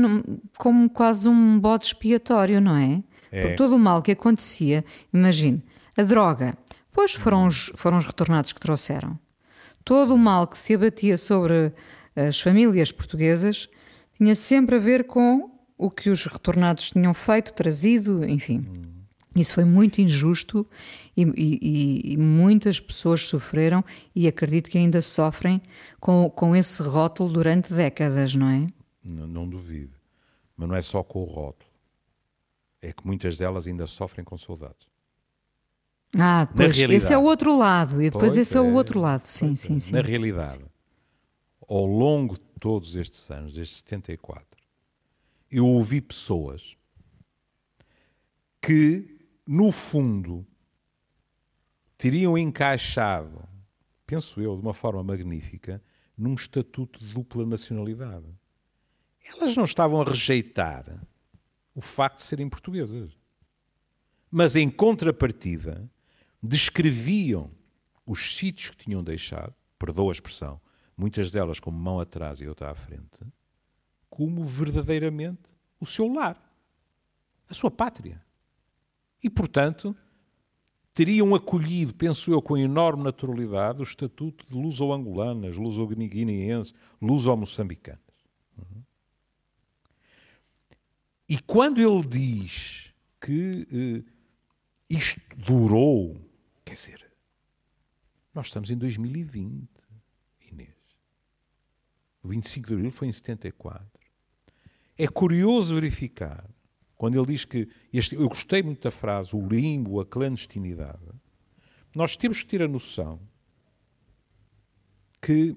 como 0.58 0.90
quase 0.90 1.30
um 1.30 1.60
bode 1.60 1.86
expiatório, 1.86 2.60
não 2.60 2.76
é? 2.76 3.02
é. 3.32 3.42
Por 3.42 3.56
todo 3.56 3.76
o 3.76 3.80
mal 3.80 4.02
que 4.02 4.12
acontecia, 4.12 4.84
imagine, 5.14 5.64
a 5.96 6.04
droga, 6.04 6.54
pois 6.92 7.14
foram 7.14 7.48
os, 7.48 7.72
foram 7.76 7.98
os 7.98 8.06
retornados 8.06 8.52
que 8.52 8.60
trouxeram. 8.60 9.18
Todo 9.86 10.14
o 10.14 10.18
mal 10.18 10.48
que 10.48 10.58
se 10.58 10.76
abatia 10.76 11.16
sobre 11.16 11.72
as 12.16 12.42
famílias 12.42 12.92
portuguesas 12.92 13.70
tinha 14.18 14.36
sempre 14.36 14.76
a 14.76 14.80
ver 14.80 15.06
com 15.06 15.52
o 15.78 15.92
que 15.92 16.10
os 16.10 16.26
retornados 16.26 16.90
tinham 16.90 17.14
feito, 17.14 17.54
trazido, 17.54 18.28
enfim. 18.28 18.66
Isso 19.40 19.54
foi 19.54 19.64
muito 19.66 20.02
injusto 20.02 20.66
e, 21.16 21.24
e, 21.24 22.14
e, 22.14 22.18
muitas 22.18 22.80
pessoas 22.80 23.22
sofreram 23.22 23.84
e 24.16 24.28
acredito 24.28 24.70
que 24.70 24.78
ainda 24.78 25.02
sofrem 25.02 25.62
com, 26.00 26.30
com 26.30 26.56
esse 26.56 26.82
rótulo 26.82 27.32
durante 27.32 27.74
décadas, 27.74 28.34
não 28.34 28.48
é? 28.50 28.68
Não, 29.04 29.28
não 29.28 29.48
duvido. 29.48 29.96
Mas 30.56 30.68
não 30.68 30.76
é 30.76 30.82
só 30.82 31.04
com 31.04 31.22
o 31.22 31.26
rótulo. 31.26 31.70
É 32.82 32.92
que 32.92 33.06
muitas 33.06 33.38
delas 33.38 33.68
ainda 33.68 33.86
sofrem 33.86 34.26
com 34.26 34.38
saudades. 34.38 34.88
Ah, 36.18 36.48
pois, 36.56 36.78
esse 36.78 37.14
é 37.14 37.18
o 37.18 37.24
outro 37.24 37.56
lado. 37.58 38.02
E 38.02 38.06
depois 38.06 38.34
pois 38.34 38.38
esse 38.38 38.56
é, 38.56 38.60
é, 38.60 38.62
o 38.62 38.74
outro 38.74 39.00
lado. 39.00 39.22
Sim, 39.22 39.56
sim, 39.56 39.78
é. 39.78 39.80
sim. 39.80 39.94
Na 39.94 40.02
realidade, 40.02 40.54
sim. 40.54 40.66
ao 41.68 41.86
longo 41.86 42.36
de 42.36 42.46
todos 42.60 42.96
estes 42.96 43.30
anos, 43.30 43.54
desde 43.54 43.76
74, 43.76 44.46
eu 45.52 45.66
ouvi 45.66 46.02
pessoas 46.02 46.76
que, 48.62 49.17
no 49.48 49.72
fundo, 49.72 50.46
teriam 51.98 52.38
encaixado, 52.38 53.48
penso 54.06 54.42
eu, 54.42 54.56
de 54.56 54.62
uma 54.62 54.74
forma 54.74 55.02
magnífica, 55.02 55.82
num 56.18 56.34
estatuto 56.34 57.00
de 57.00 57.14
dupla 57.14 57.46
nacionalidade. 57.46 58.28
Elas 59.24 59.56
não 59.56 59.64
estavam 59.64 60.02
a 60.02 60.06
rejeitar 60.06 61.02
o 61.74 61.82
facto 61.82 62.18
de 62.18 62.24
serem 62.24 62.50
portuguesas. 62.50 63.18
Mas, 64.30 64.56
em 64.56 64.70
contrapartida, 64.70 65.90
descreviam 66.44 67.52
os 68.06 68.36
sítios 68.36 68.72
que 68.72 68.78
tinham 68.78 69.04
deixado, 69.04 69.54
perdoa 69.80 70.12
a 70.12 70.14
expressão, 70.14 70.60
muitas 70.98 71.32
delas 71.32 71.60
como 71.60 71.78
mão 71.78 72.00
atrás 72.00 72.42
e 72.42 72.48
outra 72.48 72.72
à 72.72 72.76
frente, 72.76 73.20
como 74.10 74.44
verdadeiramente 74.44 75.50
o 75.80 75.86
seu 75.86 76.12
lar, 76.12 76.42
a 77.48 77.54
sua 77.54 77.70
pátria. 77.72 78.27
E, 79.24 79.30
portanto, 79.30 79.96
teriam 80.94 81.36
acolhido, 81.36 81.94
penso 81.94 82.32
eu, 82.32 82.42
com 82.42 82.58
enorme 82.58 83.04
naturalidade, 83.04 83.80
o 83.80 83.84
estatuto 83.84 84.46
de 84.48 84.54
luso-angolanas, 84.54 85.56
luso-guineenses, 85.56 86.74
luso-moçambicanas. 87.02 88.02
E 91.30 91.38
quando 91.40 91.80
ele 91.82 92.08
diz 92.08 92.94
que 93.20 93.68
eh, 93.72 94.12
isto 94.90 95.20
durou, 95.36 96.16
quer 96.64 96.74
dizer, 96.74 97.12
nós 98.34 98.48
estamos 98.48 98.70
em 98.70 98.78
2020, 98.78 99.68
Inês. 100.50 100.70
O 102.24 102.30
25 102.30 102.68
de 102.68 102.74
abril 102.74 102.92
foi 102.92 103.10
em 103.10 103.12
74. 103.12 103.88
É 104.98 105.08
curioso 105.08 105.76
verificar, 105.76 106.50
quando 106.98 107.18
ele 107.18 107.28
diz 107.28 107.46
que. 107.46 107.70
Este, 107.94 108.16
eu 108.16 108.28
gostei 108.28 108.64
muito 108.64 108.82
da 108.82 108.92
frase, 108.92 109.36
o 109.36 109.48
limbo, 109.48 110.00
a 110.02 110.06
clandestinidade. 110.06 111.00
Nós 111.96 112.18
temos 112.18 112.42
que 112.42 112.48
ter 112.48 112.62
a 112.62 112.68
noção 112.68 113.20
que, 115.22 115.56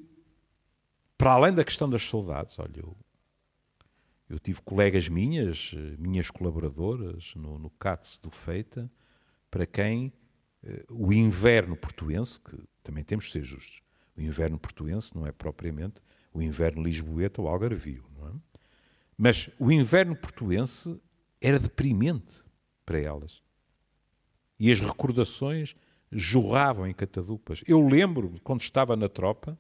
para 1.16 1.33
além 1.33 1.55
da 1.55 1.64
questão 1.64 1.88
das 1.88 2.03
saudades, 2.09 2.59
olha, 2.59 2.81
eu, 2.81 2.96
eu 4.29 4.38
tive 4.38 4.61
colegas 4.62 5.09
minhas, 5.09 5.72
minhas 5.98 6.31
colaboradoras, 6.31 7.35
no, 7.35 7.59
no 7.59 7.70
CATS 7.70 8.18
do 8.18 8.31
Feita, 8.31 8.90
para 9.50 9.66
quem 9.66 10.12
uh, 10.62 10.94
o 10.94 11.12
inverno 11.12 11.76
portuense, 11.76 12.40
que 12.40 12.57
também 12.83 13.05
temos 13.05 13.26
de 13.26 13.33
ser 13.33 13.42
justos, 13.42 13.83
o 14.16 14.20
inverno 14.20 14.59
portuense 14.59 15.14
não 15.14 15.26
é 15.26 15.33
propriamente 15.33 16.00
o 16.33 16.40
inverno 16.40 16.83
lisboeta 16.83 17.40
ou 17.42 17.48
algarvio, 17.48 18.05
não 18.16 18.29
é? 18.29 18.33
Mas 19.16 19.50
o 19.59 19.70
inverno 19.70 20.16
portuense 20.16 20.98
era 21.40 21.59
deprimente 21.59 22.42
para 22.85 22.98
elas. 22.98 23.42
E 24.59 24.70
as 24.70 24.81
recordações 24.81 25.74
jorravam 26.12 26.87
em 26.87 26.92
catadupas. 26.92 27.62
Eu 27.66 27.81
lembro, 27.87 28.35
quando 28.42 28.61
estava 28.61 28.96
na 28.96 29.09
tropa, 29.09 29.59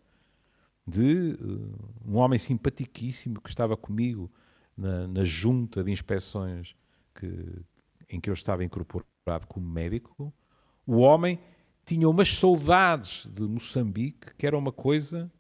de 0.86 1.36
uh, 1.40 2.10
um 2.10 2.16
homem 2.16 2.38
simpaticíssimo 2.38 3.40
que 3.40 3.48
estava 3.48 3.76
comigo 3.76 4.30
na, 4.76 5.06
na 5.06 5.24
junta 5.24 5.84
de 5.84 5.92
inspeções 5.92 6.74
que, 7.14 7.62
em 8.08 8.20
que 8.20 8.28
eu 8.28 8.34
estava 8.34 8.64
incorporado 8.64 9.46
como 9.46 9.68
médico. 9.68 10.32
O 10.86 10.98
homem 10.98 11.38
tinha 11.84 12.08
umas 12.08 12.32
saudades 12.34 13.26
de 13.26 13.42
Moçambique, 13.42 14.34
que 14.36 14.46
era 14.46 14.56
uma 14.56 14.72
coisa 14.72 15.30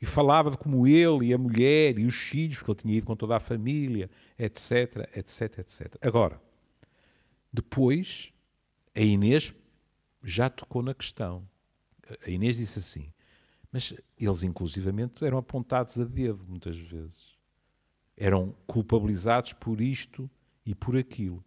e 0.00 0.06
falava 0.06 0.50
de 0.50 0.56
como 0.56 0.86
ele 0.86 1.26
e 1.26 1.34
a 1.34 1.38
mulher 1.38 1.98
e 1.98 2.06
os 2.06 2.14
filhos, 2.14 2.62
que 2.62 2.70
ele 2.70 2.78
tinha 2.78 2.94
ido 2.94 3.06
com 3.06 3.14
toda 3.14 3.36
a 3.36 3.40
família, 3.40 4.08
etc, 4.38 5.08
etc, 5.14 5.58
etc. 5.58 5.96
Agora, 6.00 6.40
depois, 7.52 8.32
a 8.94 9.00
Inês 9.00 9.54
já 10.24 10.48
tocou 10.48 10.82
na 10.82 10.94
questão. 10.94 11.46
A 12.26 12.30
Inês 12.30 12.56
disse 12.56 12.78
assim, 12.78 13.12
mas 13.70 13.94
eles 14.18 14.42
inclusivamente 14.42 15.24
eram 15.24 15.38
apontados 15.38 16.00
a 16.00 16.04
dedo 16.04 16.44
muitas 16.48 16.76
vezes. 16.76 17.38
Eram 18.16 18.54
culpabilizados 18.66 19.52
por 19.52 19.80
isto 19.80 20.30
e 20.64 20.74
por 20.74 20.96
aquilo. 20.96 21.44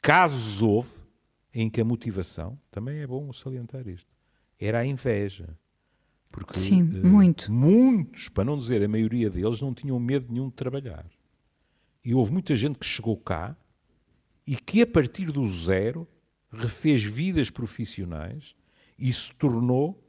Casos 0.00 0.60
houve 0.60 1.00
em 1.54 1.70
que 1.70 1.80
a 1.80 1.84
motivação, 1.84 2.58
também 2.70 2.98
é 3.00 3.06
bom 3.06 3.32
salientar 3.32 3.86
isto, 3.86 4.10
era 4.58 4.80
a 4.80 4.86
inveja 4.86 5.56
porque 6.32 6.58
Sim, 6.58 6.82
uh, 6.82 7.06
muito. 7.06 7.52
muitos, 7.52 8.28
para 8.30 8.44
não 8.44 8.56
dizer 8.56 8.82
a 8.82 8.88
maioria 8.88 9.28
deles, 9.28 9.60
não 9.60 9.74
tinham 9.74 10.00
medo 10.00 10.26
nenhum 10.30 10.48
de 10.48 10.54
trabalhar. 10.54 11.06
E 12.04 12.14
houve 12.14 12.32
muita 12.32 12.56
gente 12.56 12.78
que 12.78 12.86
chegou 12.86 13.16
cá 13.16 13.56
e 14.46 14.56
que, 14.56 14.82
a 14.82 14.86
partir 14.86 15.26
do 15.26 15.46
zero, 15.46 16.08
refez 16.50 17.04
vidas 17.04 17.50
profissionais 17.50 18.56
e 18.98 19.12
se 19.12 19.32
tornou 19.34 20.02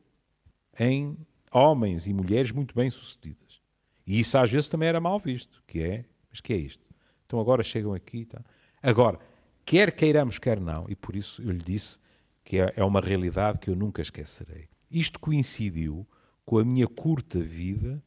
em 0.80 1.16
homens 1.52 2.08
e 2.08 2.14
mulheres 2.14 2.52
muito 2.52 2.74
bem-sucedidas. 2.74 3.62
E 4.08 4.20
isso 4.20 4.38
às 4.38 4.50
vezes 4.50 4.68
também 4.68 4.90
era 4.90 5.00
mal 5.00 5.20
visto, 5.20 5.62
que 5.68 5.82
é, 5.82 6.06
mas 6.32 6.42
que 6.42 6.54
é 6.54 6.58
isto? 6.58 6.84
Então 7.26 7.40
agora 7.40 7.62
chegam 7.64 7.94
aqui, 7.94 8.26
tá? 8.26 8.42
Agora, 8.82 9.20
quer 9.66 9.92
queiramos, 9.92 10.40
quer 10.40 10.60
não, 10.60 10.86
e 10.90 10.96
por 10.96 11.16
isso 11.16 11.42
eu 11.42 11.52
lhe 11.52 11.64
disse 11.64 12.00
que 12.44 12.60
é, 12.60 12.74
é 12.76 12.84
uma 12.84 13.00
realidade 13.00 13.60
que 13.60 13.70
eu 13.70 13.76
nunca 13.76 14.02
esquecerei. 14.02 14.68
Isto 14.92 15.20
coincidiu 15.20 16.08
com 16.46 16.58
a 16.58 16.66
minha 16.66 16.88
curta 16.88 17.40
vida 17.40 18.04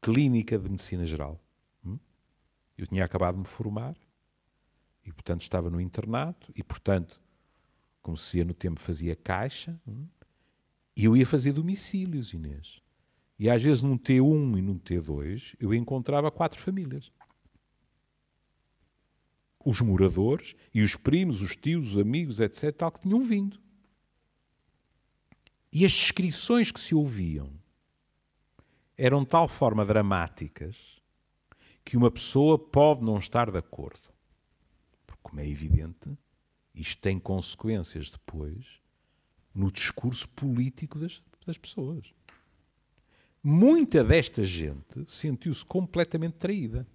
clínica 0.00 0.58
de 0.58 0.68
medicina 0.68 1.04
geral. 1.06 1.42
Hum? 1.84 1.98
Eu 2.76 2.86
tinha 2.86 3.04
acabado 3.04 3.34
de 3.34 3.40
me 3.40 3.46
formar 3.46 3.96
e, 5.04 5.12
portanto, 5.12 5.42
estava 5.42 5.70
no 5.70 5.80
internato 5.80 6.52
e, 6.54 6.62
portanto, 6.62 7.20
como 8.02 8.16
se 8.16 8.38
ia 8.38 8.44
no 8.44 8.54
tempo, 8.54 8.80
fazia 8.80 9.14
caixa 9.14 9.80
hum? 9.86 10.06
e 10.96 11.04
eu 11.04 11.16
ia 11.16 11.26
fazer 11.26 11.52
domicílios, 11.52 12.32
Inês. 12.32 12.80
E 13.38 13.48
às 13.48 13.62
vezes 13.62 13.82
num 13.82 13.96
T1 13.96 14.58
e 14.58 14.62
num 14.62 14.78
T2 14.78 15.54
eu 15.60 15.72
encontrava 15.72 16.30
quatro 16.30 16.60
famílias. 16.60 17.12
Os 19.64 19.80
moradores 19.80 20.56
e 20.74 20.82
os 20.82 20.96
primos, 20.96 21.42
os 21.42 21.54
tios, 21.54 21.92
os 21.92 21.98
amigos, 21.98 22.40
etc., 22.40 22.74
tal, 22.74 22.90
que 22.90 23.00
tinham 23.00 23.22
vindo. 23.22 23.60
E 25.72 25.84
as 25.84 25.92
descrições 25.92 26.72
que 26.72 26.80
se 26.80 26.94
ouviam 26.94 27.57
eram 28.98 29.22
de 29.22 29.28
tal 29.28 29.46
forma 29.46 29.86
dramáticas 29.86 30.76
que 31.84 31.96
uma 31.96 32.10
pessoa 32.10 32.58
pode 32.58 33.02
não 33.02 33.16
estar 33.16 33.50
de 33.50 33.56
acordo. 33.56 34.12
Porque, 35.06 35.22
como 35.22 35.40
é 35.40 35.48
evidente, 35.48 36.18
isto 36.74 37.00
tem 37.00 37.18
consequências 37.18 38.10
depois 38.10 38.66
no 39.54 39.70
discurso 39.70 40.28
político 40.28 40.98
das, 40.98 41.22
das 41.46 41.56
pessoas. 41.56 42.12
Muita 43.42 44.02
desta 44.02 44.44
gente 44.44 45.04
sentiu-se 45.06 45.64
completamente 45.64 46.34
traída. 46.34 46.86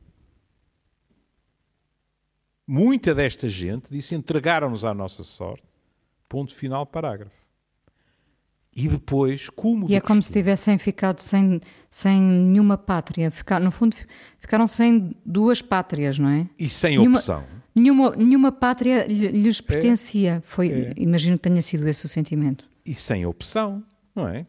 Muita 2.67 3.15
desta 3.15 3.47
gente 3.47 3.89
disse: 3.89 4.13
entregaram-nos 4.13 4.83
à 4.83 4.93
nossa 4.93 5.23
sorte. 5.23 5.65
Ponto 6.27 6.53
final, 6.53 6.85
parágrafo. 6.85 7.42
E 8.75 8.88
depois, 8.88 9.49
como. 9.49 9.89
E 9.89 9.95
é 9.95 10.01
como 10.01 10.21
se 10.21 10.31
tivessem 10.31 10.77
ficado 10.79 11.19
sem, 11.19 11.62
sem 11.91 12.19
nenhuma 12.19 12.77
pátria. 12.77 13.29
Ficar, 13.29 13.59
no 13.59 13.69
fundo, 13.69 13.95
ficaram 14.39 14.65
sem 14.65 15.15
duas 15.23 15.62
pátrias, 15.62 16.17
não 16.17 16.29
é? 16.29 16.49
E 16.57 16.67
sem 16.67 16.97
nenhuma, 16.97 17.19
opção. 17.19 17.43
nenhuma, 17.75 18.15
nenhuma 18.15 18.51
pátria 18.51 19.05
lhes 19.05 19.62
pertencia. 19.62 20.41
Foi, 20.43 20.71
é. 20.71 20.93
Imagino 20.97 21.38
que 21.38 21.43
tenha 21.43 21.62
sido 21.62 21.88
esse 21.88 22.03
o 22.05 22.07
sentimento. 22.07 22.67
E 22.83 22.95
sem 22.95 23.25
opção, 23.27 23.83
não 24.15 24.27
é? 24.27 24.45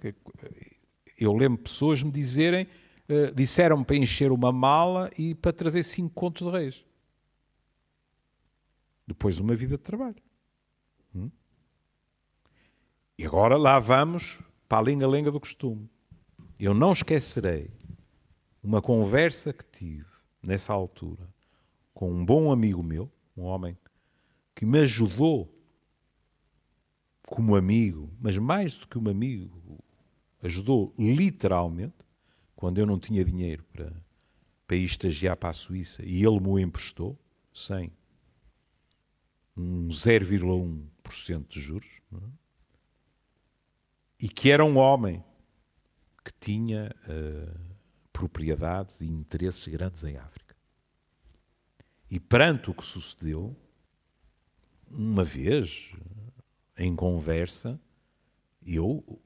Eu 1.18 1.34
lembro 1.34 1.58
pessoas 1.58 2.02
me 2.02 2.10
dizerem, 2.10 2.66
uh, 3.08 3.34
disseram-me 3.34 3.84
para 3.84 3.96
encher 3.96 4.32
uma 4.32 4.50
mala 4.50 5.10
e 5.18 5.34
para 5.34 5.52
trazer 5.52 5.82
cinco 5.82 6.14
contos 6.14 6.46
de 6.46 6.50
reis. 6.50 6.84
Depois 9.06 9.36
de 9.36 9.42
uma 9.42 9.54
vida 9.54 9.76
de 9.76 9.82
trabalho. 9.82 10.16
E 13.16 13.24
agora 13.24 13.56
lá 13.56 13.78
vamos 13.78 14.40
para 14.68 14.78
a 14.78 14.80
lenga-lenga 14.80 15.30
do 15.30 15.38
costume. 15.38 15.88
Eu 16.58 16.74
não 16.74 16.92
esquecerei 16.92 17.70
uma 18.62 18.82
conversa 18.82 19.52
que 19.52 19.64
tive 19.64 20.06
nessa 20.42 20.72
altura 20.72 21.28
com 21.92 22.10
um 22.10 22.24
bom 22.24 22.50
amigo 22.50 22.82
meu, 22.82 23.10
um 23.36 23.42
homem 23.42 23.78
que 24.54 24.66
me 24.66 24.80
ajudou 24.80 25.48
como 27.26 27.54
amigo, 27.54 28.10
mas 28.20 28.36
mais 28.36 28.76
do 28.76 28.88
que 28.88 28.98
um 28.98 29.08
amigo, 29.08 29.78
ajudou 30.42 30.92
literalmente, 30.98 32.04
quando 32.56 32.78
eu 32.78 32.86
não 32.86 32.98
tinha 32.98 33.24
dinheiro 33.24 33.64
para, 33.72 33.92
para 34.66 34.76
ir 34.76 34.84
estagiar 34.84 35.36
para 35.36 35.50
a 35.50 35.54
Suíça 35.54 36.04
e 36.04 36.24
ele 36.24 36.40
me 36.40 36.48
o 36.48 36.58
emprestou, 36.58 37.18
sem 37.52 37.92
um 39.56 39.88
0,1% 39.88 41.46
de 41.46 41.60
juros, 41.60 42.00
é? 42.12 42.43
E 44.18 44.28
que 44.28 44.50
era 44.50 44.64
um 44.64 44.76
homem 44.76 45.22
que 46.24 46.32
tinha 46.40 46.94
uh, 47.06 47.74
propriedades 48.12 49.00
e 49.00 49.06
interesses 49.06 49.66
grandes 49.68 50.02
em 50.04 50.16
África. 50.16 50.56
E 52.10 52.18
perante 52.18 52.70
o 52.70 52.74
que 52.74 52.84
sucedeu, 52.84 53.56
uma 54.90 55.24
vez, 55.24 55.92
em 56.78 56.94
conversa, 56.94 57.80
eu, 58.64 59.20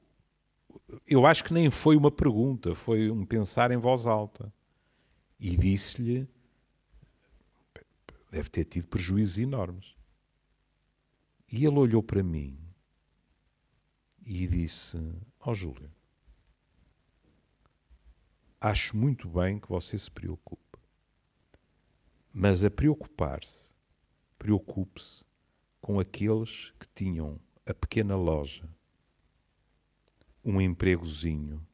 eu 1.07 1.25
acho 1.25 1.43
que 1.43 1.53
nem 1.53 1.69
foi 1.69 1.95
uma 1.95 2.11
pergunta, 2.11 2.75
foi 2.75 3.09
um 3.11 3.25
pensar 3.25 3.71
em 3.71 3.77
voz 3.77 4.07
alta. 4.07 4.51
E 5.39 5.55
disse-lhe, 5.55 6.27
deve 8.29 8.49
ter 8.49 8.65
tido 8.65 8.87
prejuízos 8.87 9.37
enormes. 9.37 9.95
E 11.51 11.65
ele 11.65 11.77
olhou 11.77 12.03
para 12.03 12.21
mim 12.21 12.68
e 14.29 14.45
disse: 14.45 14.95
Ó 15.39 15.49
oh, 15.49 15.55
Júlio, 15.55 15.89
acho 18.61 18.95
muito 18.95 19.27
bem 19.27 19.59
que 19.59 19.67
você 19.67 19.97
se 19.97 20.11
preocupe, 20.11 20.77
mas 22.31 22.63
a 22.63 22.69
preocupar-se, 22.69 23.73
preocupe-se 24.37 25.25
com 25.81 25.99
aqueles 25.99 26.71
que 26.79 26.87
tinham 26.93 27.39
a 27.65 27.73
pequena 27.73 28.15
loja, 28.15 28.69
um 30.45 30.61
empregozinho, 30.61 31.65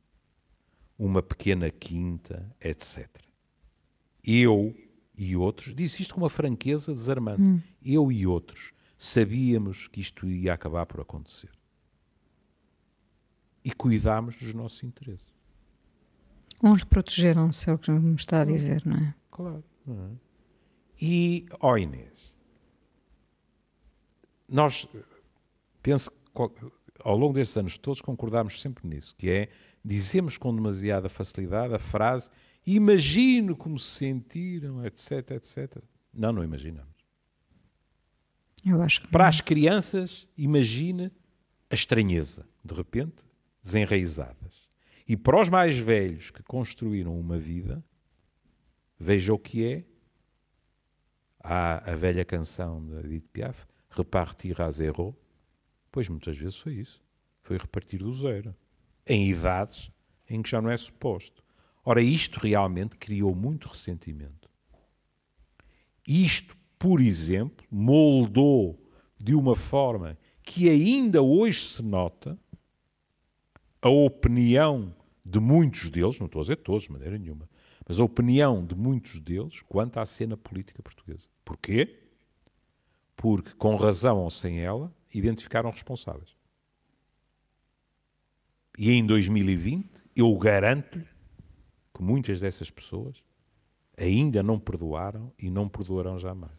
uma 0.98 1.22
pequena 1.22 1.70
quinta, 1.70 2.56
etc. 2.62 3.10
Eu 4.24 4.74
e 5.14 5.36
outros, 5.36 5.76
disse 5.76 6.02
isto 6.02 6.14
com 6.16 6.22
uma 6.22 6.30
franqueza 6.30 6.94
desarmante, 6.94 7.42
hum. 7.42 7.62
eu 7.84 8.10
e 8.10 8.26
outros 8.26 8.72
sabíamos 8.98 9.90
que 9.90 10.00
isto 10.00 10.26
ia 10.26 10.54
acabar 10.54 10.86
por 10.86 11.02
acontecer 11.02 11.55
e 13.66 13.74
cuidámos 13.74 14.36
dos 14.36 14.54
nossos 14.54 14.84
interesses. 14.84 15.34
Uns 16.64 16.84
protegeram-se, 16.84 17.70
é 17.70 17.74
o 17.74 17.78
que 17.78 17.92
me 17.92 18.16
está 18.16 18.42
a 18.42 18.46
dizer, 18.46 18.86
não 18.86 18.96
é? 18.96 19.16
Claro. 19.32 19.64
Não 19.86 20.06
é? 20.06 20.12
E, 21.02 21.46
ó 21.60 21.74
oh 21.74 21.78
Inês, 21.78 22.34
nós, 24.48 24.88
penso 25.82 26.10
que 26.12 26.72
ao 27.04 27.18
longo 27.18 27.34
destes 27.34 27.58
anos 27.58 27.78
todos 27.78 28.02
concordámos 28.02 28.62
sempre 28.62 28.88
nisso, 28.88 29.16
que 29.18 29.30
é, 29.30 29.50
dizemos 29.84 30.38
com 30.38 30.56
demasiada 30.56 31.10
facilidade 31.10 31.74
a 31.74 31.80
frase 31.80 32.30
imagino 32.66 33.56
como 33.56 33.78
se 33.78 33.98
sentiram, 33.98 34.84
etc, 34.86 35.32
etc. 35.32 35.78
Não, 36.14 36.32
não 36.32 36.44
imaginamos. 36.44 36.96
Eu 38.66 38.82
acho 38.82 39.02
que 39.02 39.08
Para 39.10 39.26
não. 39.26 39.30
as 39.30 39.42
crianças, 39.42 40.28
imagine 40.38 41.12
a 41.70 41.76
estranheza. 41.76 42.48
De 42.64 42.74
repente, 42.74 43.24
desenraizadas. 43.66 44.70
E 45.08 45.18
para 45.18 45.42
os 45.42 45.50
mais 45.50 45.78
velhos 45.78 46.30
que 46.30 46.44
construíram 46.44 47.20
uma 47.20 47.38
vida, 47.40 47.84
veja 48.98 49.34
o 49.34 49.40
que 49.40 49.66
é. 49.66 49.84
Há 51.40 51.92
a 51.92 51.96
velha 51.96 52.24
canção 52.24 52.84
de 52.86 52.96
Edith 53.08 53.28
Piaf, 53.34 53.66
repartir 53.90 54.62
a 54.62 54.70
zero. 54.70 55.16
Pois 55.92 56.08
muitas 56.08 56.38
vezes 56.38 56.58
foi 56.58 56.74
isso. 56.74 57.04
Foi 57.42 57.58
repartir 57.58 58.00
do 58.00 58.14
zero. 58.14 58.56
Em 59.06 59.30
idades 59.30 59.92
em 60.30 60.42
que 60.42 60.50
já 60.50 60.62
não 60.62 60.70
é 60.70 60.78
suposto. 60.78 61.44
Ora, 61.84 62.02
isto 62.02 62.40
realmente 62.40 62.98
criou 62.98 63.36
muito 63.36 63.68
ressentimento. 63.68 64.50
Isto, 66.08 66.56
por 66.80 67.00
exemplo, 67.00 67.66
moldou 67.70 68.80
de 69.18 69.36
uma 69.36 69.56
forma 69.56 70.18
que 70.42 70.70
ainda 70.70 71.22
hoje 71.22 71.66
se 71.66 71.84
nota 71.84 72.40
a 73.86 73.90
opinião 73.90 74.96
de 75.24 75.40
muitos 75.40 75.92
deles, 75.92 76.18
não 76.18 76.26
estou 76.26 76.40
a 76.40 76.42
dizer 76.42 76.56
todos 76.56 76.84
de 76.84 76.92
maneira 76.92 77.20
nenhuma, 77.20 77.48
mas 77.88 78.00
a 78.00 78.04
opinião 78.04 78.66
de 78.66 78.74
muitos 78.74 79.20
deles 79.20 79.62
quanto 79.62 80.00
à 80.00 80.06
cena 80.08 80.36
política 80.36 80.82
portuguesa. 80.82 81.28
Porquê? 81.46 82.00
Porque, 83.16 83.52
com 83.52 83.76
razão 83.76 84.18
ou 84.18 84.32
sem 84.32 84.60
ela, 84.60 84.92
identificaram 85.14 85.70
responsáveis. 85.70 86.36
E 88.76 88.92
em 88.92 89.06
2020, 89.06 90.04
eu 90.16 90.36
garanto-lhe 90.36 91.08
que 91.94 92.02
muitas 92.02 92.40
dessas 92.40 92.72
pessoas 92.72 93.24
ainda 93.96 94.42
não 94.42 94.60
perdoaram 94.60 95.32
e 95.38 95.52
não 95.52 95.70
perdoarão 95.70 96.18
jamais. 96.18 96.58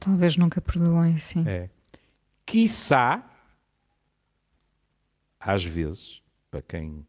Talvez 0.00 0.38
nunca 0.38 0.62
perdoem, 0.62 1.18
sim. 1.18 1.46
É. 1.46 1.68
Quiçá, 2.46 3.30
às 5.38 5.62
vezes, 5.62 6.23
para 6.54 6.62
quem 6.62 7.04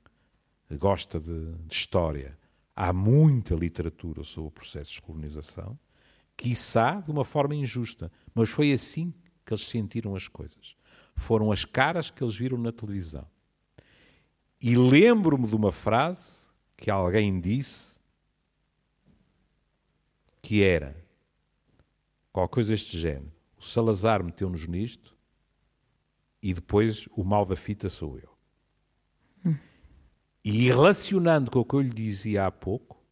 gosta 0.71 1.19
de, 1.19 1.53
de 1.67 1.71
história, 1.75 2.35
há 2.75 2.91
muita 2.91 3.53
literatura 3.53 4.23
sobre 4.23 4.47
o 4.47 4.51
processo 4.51 4.93
de 4.93 5.03
colonização, 5.03 5.77
quiçá 6.35 6.99
de 6.99 7.11
uma 7.11 7.23
forma 7.23 7.53
injusta, 7.53 8.11
mas 8.33 8.49
foi 8.49 8.73
assim 8.73 9.13
que 9.45 9.53
eles 9.53 9.67
sentiram 9.67 10.15
as 10.15 10.27
coisas. 10.27 10.75
Foram 11.13 11.51
as 11.51 11.63
caras 11.63 12.09
que 12.09 12.23
eles 12.23 12.35
viram 12.35 12.57
na 12.57 12.71
televisão. 12.71 13.29
E 14.59 14.75
lembro-me 14.75 15.47
de 15.47 15.55
uma 15.55 15.71
frase 15.71 16.47
que 16.75 16.89
alguém 16.89 17.39
disse 17.39 17.99
que 20.41 20.63
era 20.63 20.97
qualquer 22.33 22.53
coisa 22.55 22.71
deste 22.71 22.97
género. 22.97 23.31
O 23.59 23.63
Salazar 23.63 24.23
meteu-nos 24.23 24.67
nisto 24.67 25.15
e 26.41 26.51
depois 26.51 27.07
o 27.11 27.23
mal 27.23 27.45
da 27.45 27.55
fita 27.55 27.89
sou 27.89 28.17
eu. 28.17 28.34
E 30.45 30.67
relacionando 30.67 31.49
com 31.49 31.57
o 31.57 31.65
que 31.65 31.73
eu 31.73 31.81
lhe 31.81 31.89
dizia 31.89 32.45
há 32.45 32.51
pouco, 32.51 33.03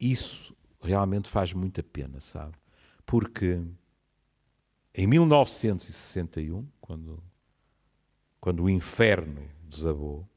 isso 0.00 0.56
realmente 0.82 1.28
faz 1.28 1.52
muita 1.52 1.84
pena, 1.84 2.18
sabe? 2.18 2.56
Porque 3.06 3.62
em 4.92 5.06
1961, 5.06 6.66
quando, 6.80 7.22
quando 8.40 8.64
o 8.64 8.68
inferno 8.68 9.48
desabou, 9.62 10.28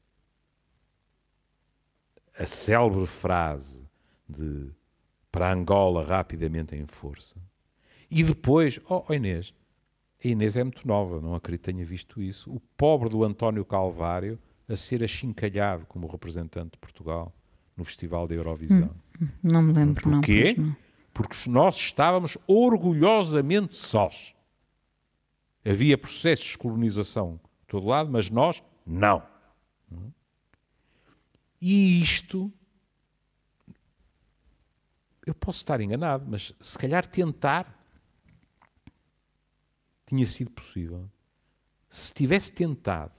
a 2.38 2.46
célebre 2.46 3.04
frase 3.06 3.82
de 4.28 4.70
para 5.32 5.52
Angola 5.52 6.04
rapidamente 6.04 6.76
em 6.76 6.86
força, 6.86 7.36
e 8.08 8.22
depois, 8.22 8.78
oh, 8.88 9.04
oh 9.08 9.12
Inês, 9.12 9.52
a 10.24 10.28
Inês 10.28 10.56
é 10.56 10.62
muito 10.62 10.86
nova, 10.86 11.20
não 11.20 11.34
acredito 11.34 11.62
que 11.62 11.72
tenha 11.72 11.84
visto 11.84 12.22
isso. 12.22 12.48
O 12.48 12.60
pobre 12.76 13.08
do 13.08 13.24
António 13.24 13.64
Calvário 13.64 14.38
a 14.68 14.76
ser 14.76 15.02
achincalhado 15.02 15.86
como 15.86 16.06
representante 16.06 16.72
de 16.72 16.78
Portugal 16.78 17.32
no 17.76 17.84
Festival 17.84 18.26
da 18.26 18.34
Eurovisão. 18.34 18.90
Hum, 19.20 19.28
não 19.42 19.62
me 19.62 19.72
lembro, 19.72 20.02
Porquê? 20.02 20.54
não. 20.58 20.66
Porquê? 20.66 20.78
Porque 21.12 21.50
nós 21.50 21.76
estávamos 21.76 22.36
orgulhosamente 22.46 23.74
sós. 23.74 24.34
Havia 25.64 25.98
processos 25.98 26.46
de 26.48 26.58
colonização 26.58 27.40
de 27.60 27.66
todo 27.66 27.86
lado, 27.86 28.10
mas 28.10 28.30
nós 28.30 28.62
não. 28.86 29.22
E 31.60 32.00
isto, 32.00 32.52
eu 35.26 35.34
posso 35.34 35.58
estar 35.58 35.80
enganado, 35.80 36.24
mas 36.28 36.54
se 36.60 36.78
calhar 36.78 37.04
tentar 37.06 37.76
tinha 40.06 40.24
sido 40.24 40.50
possível. 40.52 41.10
Se 41.88 42.12
tivesse 42.12 42.52
tentado 42.52 43.17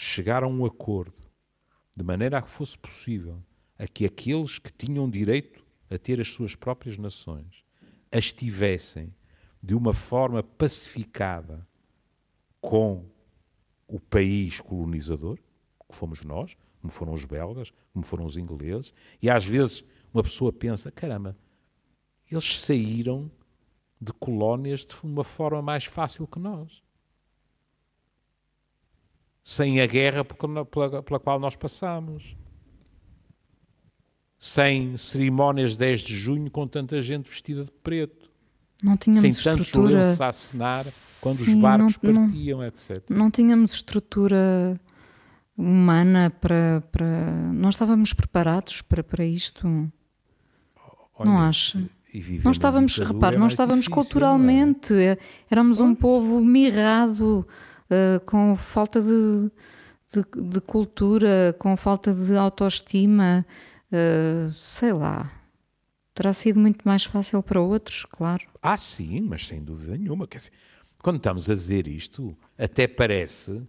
chegar 0.00 0.42
a 0.42 0.48
um 0.48 0.64
acordo 0.64 1.22
de 1.94 2.02
maneira 2.02 2.38
a 2.38 2.42
que 2.42 2.48
fosse 2.48 2.76
possível 2.78 3.42
a 3.78 3.86
que 3.86 4.06
aqueles 4.06 4.58
que 4.58 4.72
tinham 4.72 5.08
direito 5.10 5.62
a 5.90 5.98
ter 5.98 6.18
as 6.18 6.28
suas 6.28 6.54
próprias 6.54 6.96
nações 6.96 7.62
as 8.10 8.32
tivessem 8.32 9.14
de 9.62 9.74
uma 9.74 9.92
forma 9.92 10.42
pacificada 10.42 11.66
com 12.62 13.04
o 13.86 14.00
país 14.00 14.58
colonizador, 14.58 15.36
que 15.36 15.94
fomos 15.94 16.22
nós, 16.22 16.56
como 16.80 16.90
foram 16.90 17.12
os 17.12 17.26
belgas, 17.26 17.70
como 17.92 18.04
foram 18.04 18.24
os 18.24 18.38
ingleses, 18.38 18.94
e 19.20 19.28
às 19.28 19.44
vezes 19.44 19.84
uma 20.14 20.22
pessoa 20.22 20.50
pensa: 20.50 20.90
caramba, 20.90 21.36
eles 22.30 22.58
saíram 22.58 23.30
de 24.00 24.12
colónias 24.14 24.86
de 24.86 24.94
uma 25.02 25.24
forma 25.24 25.60
mais 25.60 25.84
fácil 25.84 26.26
que 26.26 26.38
nós. 26.38 26.82
Sem 29.42 29.80
a 29.80 29.86
guerra 29.86 30.24
pela, 30.24 30.64
pela, 30.64 31.20
qual 31.20 31.40
nós 31.40 31.56
passamos. 31.56 32.36
Sem 34.38 34.96
cerimónias 34.96 35.76
10 35.76 36.00
de 36.00 36.16
junho 36.16 36.50
com 36.50 36.66
tanta 36.66 37.00
gente 37.00 37.28
vestida 37.28 37.64
de 37.64 37.70
preto. 37.70 38.30
Não 38.82 38.96
tínhamos 38.96 39.20
sem 39.20 39.30
estrutura... 39.30 39.90
tantos 39.90 40.06
lenços 40.06 40.20
a 40.20 40.28
acenar 40.28 40.82
quando 41.20 41.36
Sim, 41.36 41.54
os 41.54 41.60
barcos 41.60 41.98
não, 42.02 42.26
partiam, 42.26 42.58
não, 42.58 42.66
etc. 42.66 43.10
Não 43.10 43.30
tínhamos 43.30 43.72
estrutura 43.74 44.80
humana 45.56 46.30
para, 46.40 46.82
para... 46.90 47.52
Não 47.52 47.68
estávamos 47.68 48.12
preparados 48.14 48.80
para, 48.80 49.04
para 49.04 49.24
isto. 49.24 49.66
Olha, 51.18 51.30
não 51.30 51.38
acha? 51.38 51.86
não 52.42 52.50
estávamos, 52.50 52.96
repare, 52.96 53.36
não 53.36 53.46
estávamos 53.46 53.84
difícil, 53.84 54.02
culturalmente, 54.02 54.92
não 54.92 55.00
é? 55.00 55.18
éramos 55.50 55.80
um 55.80 55.94
povo 55.94 56.40
mirrado, 56.40 57.46
uh, 57.90 58.20
com 58.24 58.56
falta 58.56 59.00
de, 59.00 59.50
de, 60.12 60.50
de, 60.50 60.60
cultura, 60.60 61.54
com 61.58 61.76
falta 61.76 62.12
de 62.12 62.36
autoestima, 62.36 63.44
uh, 63.92 64.52
sei 64.52 64.92
lá. 64.92 65.30
Terá 66.14 66.32
sido 66.32 66.60
muito 66.60 66.82
mais 66.84 67.04
fácil 67.04 67.42
para 67.42 67.60
outros, 67.60 68.04
claro. 68.04 68.44
Ah, 68.62 68.76
sim, 68.76 69.20
mas 69.22 69.46
sem 69.46 69.62
dúvida 69.62 69.96
nenhuma. 69.96 70.26
Quer 70.26 70.38
dizer, 70.38 70.52
quando 71.02 71.16
estamos 71.16 71.48
a 71.48 71.54
dizer 71.54 71.86
isto, 71.86 72.36
até 72.58 72.86
parece 72.86 73.62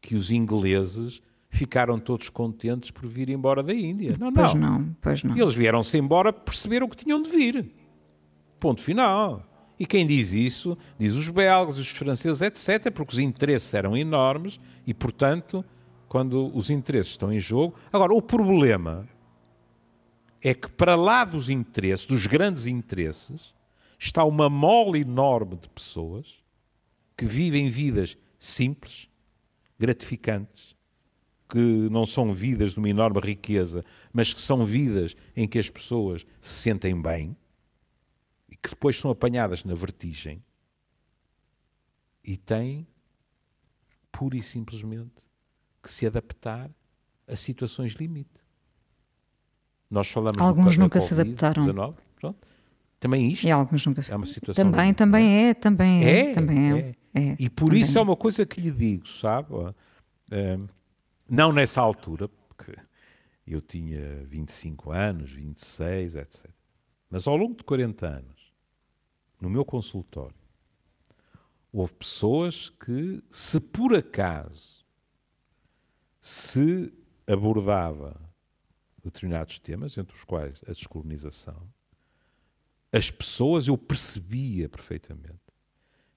que 0.00 0.14
os 0.14 0.30
ingleses 0.30 1.20
ficaram 1.48 1.98
todos 1.98 2.28
contentes 2.28 2.90
por 2.90 3.06
vir 3.06 3.28
embora 3.28 3.62
da 3.62 3.72
Índia. 3.74 4.16
Não, 4.18 4.32
pois 4.32 4.54
não. 4.54 4.78
não, 4.78 4.96
pois 5.00 5.22
não. 5.22 5.36
Eles 5.36 5.54
vieram-se 5.54 5.96
embora 5.96 6.32
perceberam 6.32 6.88
que 6.88 6.96
tinham 6.96 7.22
de 7.22 7.30
vir. 7.30 7.72
Ponto 8.58 8.80
final. 8.80 9.42
E 9.78 9.84
quem 9.86 10.06
diz 10.06 10.32
isso, 10.32 10.76
diz 10.98 11.14
os 11.14 11.28
belgas, 11.28 11.78
os 11.78 11.88
franceses, 11.88 12.40
etc., 12.40 12.90
porque 12.90 13.12
os 13.12 13.18
interesses 13.18 13.72
eram 13.74 13.96
enormes 13.96 14.58
e, 14.86 14.94
portanto, 14.94 15.64
quando 16.08 16.50
os 16.56 16.70
interesses 16.70 17.12
estão 17.12 17.32
em 17.32 17.40
jogo. 17.40 17.74
Agora, 17.92 18.14
o 18.14 18.22
problema 18.22 19.06
é 20.40 20.54
que, 20.54 20.70
para 20.70 20.96
lá 20.96 21.24
dos 21.24 21.48
interesses, 21.48 22.06
dos 22.06 22.26
grandes 22.26 22.66
interesses, 22.66 23.54
está 23.98 24.24
uma 24.24 24.48
mole 24.48 25.00
enorme 25.00 25.56
de 25.56 25.68
pessoas 25.68 26.42
que 27.16 27.26
vivem 27.26 27.68
vidas 27.68 28.16
simples, 28.38 29.08
gratificantes, 29.78 30.74
que 31.48 31.58
não 31.58 32.04
são 32.06 32.32
vidas 32.32 32.72
de 32.72 32.78
uma 32.78 32.88
enorme 32.88 33.20
riqueza, 33.20 33.84
mas 34.12 34.32
que 34.32 34.40
são 34.40 34.64
vidas 34.64 35.14
em 35.36 35.46
que 35.46 35.58
as 35.58 35.70
pessoas 35.70 36.26
se 36.40 36.52
sentem 36.62 37.00
bem 37.00 37.36
que 38.66 38.70
depois 38.70 38.98
são 38.98 39.12
apanhadas 39.12 39.62
na 39.62 39.74
vertigem 39.74 40.42
e 42.24 42.36
têm, 42.36 42.84
pura 44.10 44.36
e 44.36 44.42
simplesmente, 44.42 45.24
que 45.80 45.88
se 45.88 46.04
adaptar 46.04 46.68
a 47.28 47.36
situações 47.36 47.92
limite. 47.92 48.44
Nós 49.88 50.10
falamos 50.10 50.42
Alguns 50.42 50.76
nunca 50.76 50.98
COVID, 50.98 51.06
se 51.06 51.14
adaptaram. 51.14 51.64
19, 51.64 51.96
também 52.98 53.28
isto 53.28 53.46
e 53.46 53.50
alguns 53.50 53.86
nunca 53.86 54.02
se... 54.02 54.10
é 54.10 54.16
uma 54.16 54.26
situação 54.26 54.64
também 54.64 54.86
limite, 54.86 54.98
também 54.98 55.34
é? 55.34 55.48
é, 55.50 55.54
também 55.54 56.04
é, 56.04 56.30
é 56.30 56.34
também 56.34 56.72
é, 56.72 56.94
é. 57.14 57.20
é 57.20 57.36
e 57.38 57.50
por 57.50 57.74
isso 57.74 57.98
é 57.98 58.00
uma 58.00 58.16
coisa 58.16 58.46
que 58.46 58.58
lhe 58.58 58.70
digo 58.70 59.06
sabe 59.06 59.48
não 61.28 61.52
nessa 61.52 61.82
altura 61.82 62.26
porque 62.26 62.74
eu 63.46 63.60
tinha 63.60 64.24
25 64.24 64.90
anos 64.90 65.30
26 65.30 66.16
etc 66.16 66.50
mas 67.10 67.26
ao 67.26 67.36
longo 67.36 67.54
de 67.54 67.64
40 67.64 68.06
anos 68.06 68.35
no 69.40 69.50
meu 69.50 69.64
consultório 69.64 70.36
houve 71.72 71.94
pessoas 71.94 72.68
que 72.68 73.22
se 73.30 73.60
por 73.60 73.94
acaso 73.94 74.84
se 76.20 76.92
abordava 77.26 78.18
determinados 79.04 79.58
temas 79.58 79.96
entre 79.96 80.16
os 80.16 80.24
quais 80.24 80.62
a 80.66 80.72
descolonização 80.72 81.68
as 82.96 83.10
pessoas, 83.10 83.68
eu 83.68 83.76
percebia 83.76 84.68
perfeitamente 84.68 85.40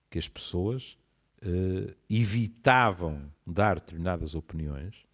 que 0.09 0.17
as 0.17 0.27
pessoas 0.27 0.97
uh, 1.43 1.93
evitavam 2.09 3.31
dar 3.45 3.75
determinadas 3.75 4.35
opiniões 4.35 5.05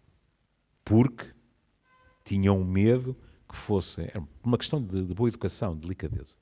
porque 0.84 1.26
tinham 2.24 2.62
medo 2.62 3.16
que 3.48 3.56
fossem. 3.56 4.06
Era 4.06 4.24
uma 4.42 4.58
questão 4.58 4.82
de, 4.82 5.04
de 5.04 5.14
boa 5.14 5.28
educação, 5.28 5.74
de 5.74 5.80
delicadeza. 5.80 6.36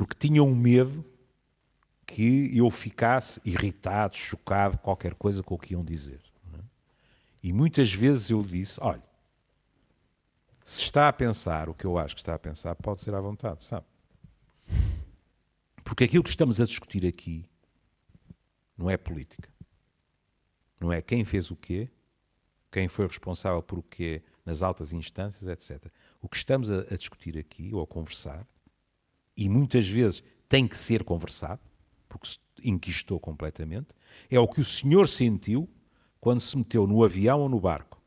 Porque 0.00 0.14
tinham 0.14 0.50
medo 0.54 1.04
que 2.06 2.56
eu 2.56 2.70
ficasse 2.70 3.38
irritado, 3.44 4.16
chocado, 4.16 4.78
qualquer 4.78 5.12
coisa 5.12 5.42
com 5.42 5.56
o 5.56 5.58
que 5.58 5.74
iam 5.74 5.84
dizer. 5.84 6.22
É? 6.54 6.58
E 7.42 7.52
muitas 7.52 7.92
vezes 7.92 8.30
eu 8.30 8.42
disse: 8.42 8.80
olha, 8.80 9.02
se 10.64 10.84
está 10.84 11.06
a 11.06 11.12
pensar 11.12 11.68
o 11.68 11.74
que 11.74 11.84
eu 11.84 11.98
acho 11.98 12.14
que 12.14 12.22
está 12.22 12.34
a 12.34 12.38
pensar, 12.38 12.74
pode 12.76 13.02
ser 13.02 13.14
à 13.14 13.20
vontade, 13.20 13.62
sabe? 13.62 13.84
Porque 15.84 16.04
aquilo 16.04 16.24
que 16.24 16.30
estamos 16.30 16.58
a 16.62 16.64
discutir 16.64 17.06
aqui 17.06 17.44
não 18.78 18.88
é 18.88 18.96
política. 18.96 19.50
Não 20.80 20.90
é 20.90 21.02
quem 21.02 21.26
fez 21.26 21.50
o 21.50 21.56
quê, 21.56 21.90
quem 22.72 22.88
foi 22.88 23.06
responsável 23.06 23.62
por 23.62 23.78
o 23.78 23.82
quê 23.82 24.22
nas 24.46 24.62
altas 24.62 24.94
instâncias, 24.94 25.46
etc. 25.46 25.92
O 26.22 26.28
que 26.28 26.38
estamos 26.38 26.70
a, 26.70 26.86
a 26.90 26.96
discutir 26.96 27.36
aqui, 27.36 27.70
ou 27.74 27.82
a 27.82 27.86
conversar, 27.86 28.46
e 29.36 29.48
muitas 29.48 29.86
vezes 29.86 30.22
tem 30.48 30.66
que 30.66 30.76
ser 30.76 31.04
conversado, 31.04 31.60
porque 32.08 32.28
se 32.28 32.38
inquistou 32.64 33.18
completamente, 33.20 33.88
é 34.30 34.38
o 34.38 34.48
que 34.48 34.60
o 34.60 34.64
senhor 34.64 35.08
sentiu 35.08 35.68
quando 36.20 36.40
se 36.40 36.56
meteu 36.56 36.86
no 36.86 37.04
avião 37.04 37.40
ou 37.40 37.48
no 37.48 37.60
barco. 37.60 38.00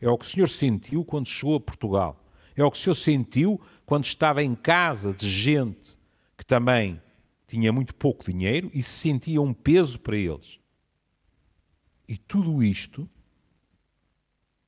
É 0.00 0.08
o 0.08 0.16
que 0.16 0.24
o 0.24 0.28
senhor 0.28 0.48
sentiu 0.48 1.04
quando 1.04 1.28
chegou 1.28 1.56
a 1.56 1.60
Portugal. 1.60 2.24
É 2.56 2.64
o 2.64 2.70
que 2.70 2.76
o 2.76 2.80
senhor 2.80 2.94
sentiu 2.94 3.60
quando 3.84 4.04
estava 4.04 4.42
em 4.42 4.54
casa 4.54 5.12
de 5.12 5.28
gente 5.28 5.98
que 6.36 6.44
também 6.44 7.00
tinha 7.46 7.72
muito 7.72 7.94
pouco 7.94 8.24
dinheiro 8.24 8.70
e 8.72 8.82
se 8.82 8.90
sentia 8.90 9.40
um 9.40 9.52
peso 9.52 9.98
para 10.00 10.16
eles. 10.16 10.58
E 12.08 12.16
tudo 12.16 12.62
isto 12.62 13.08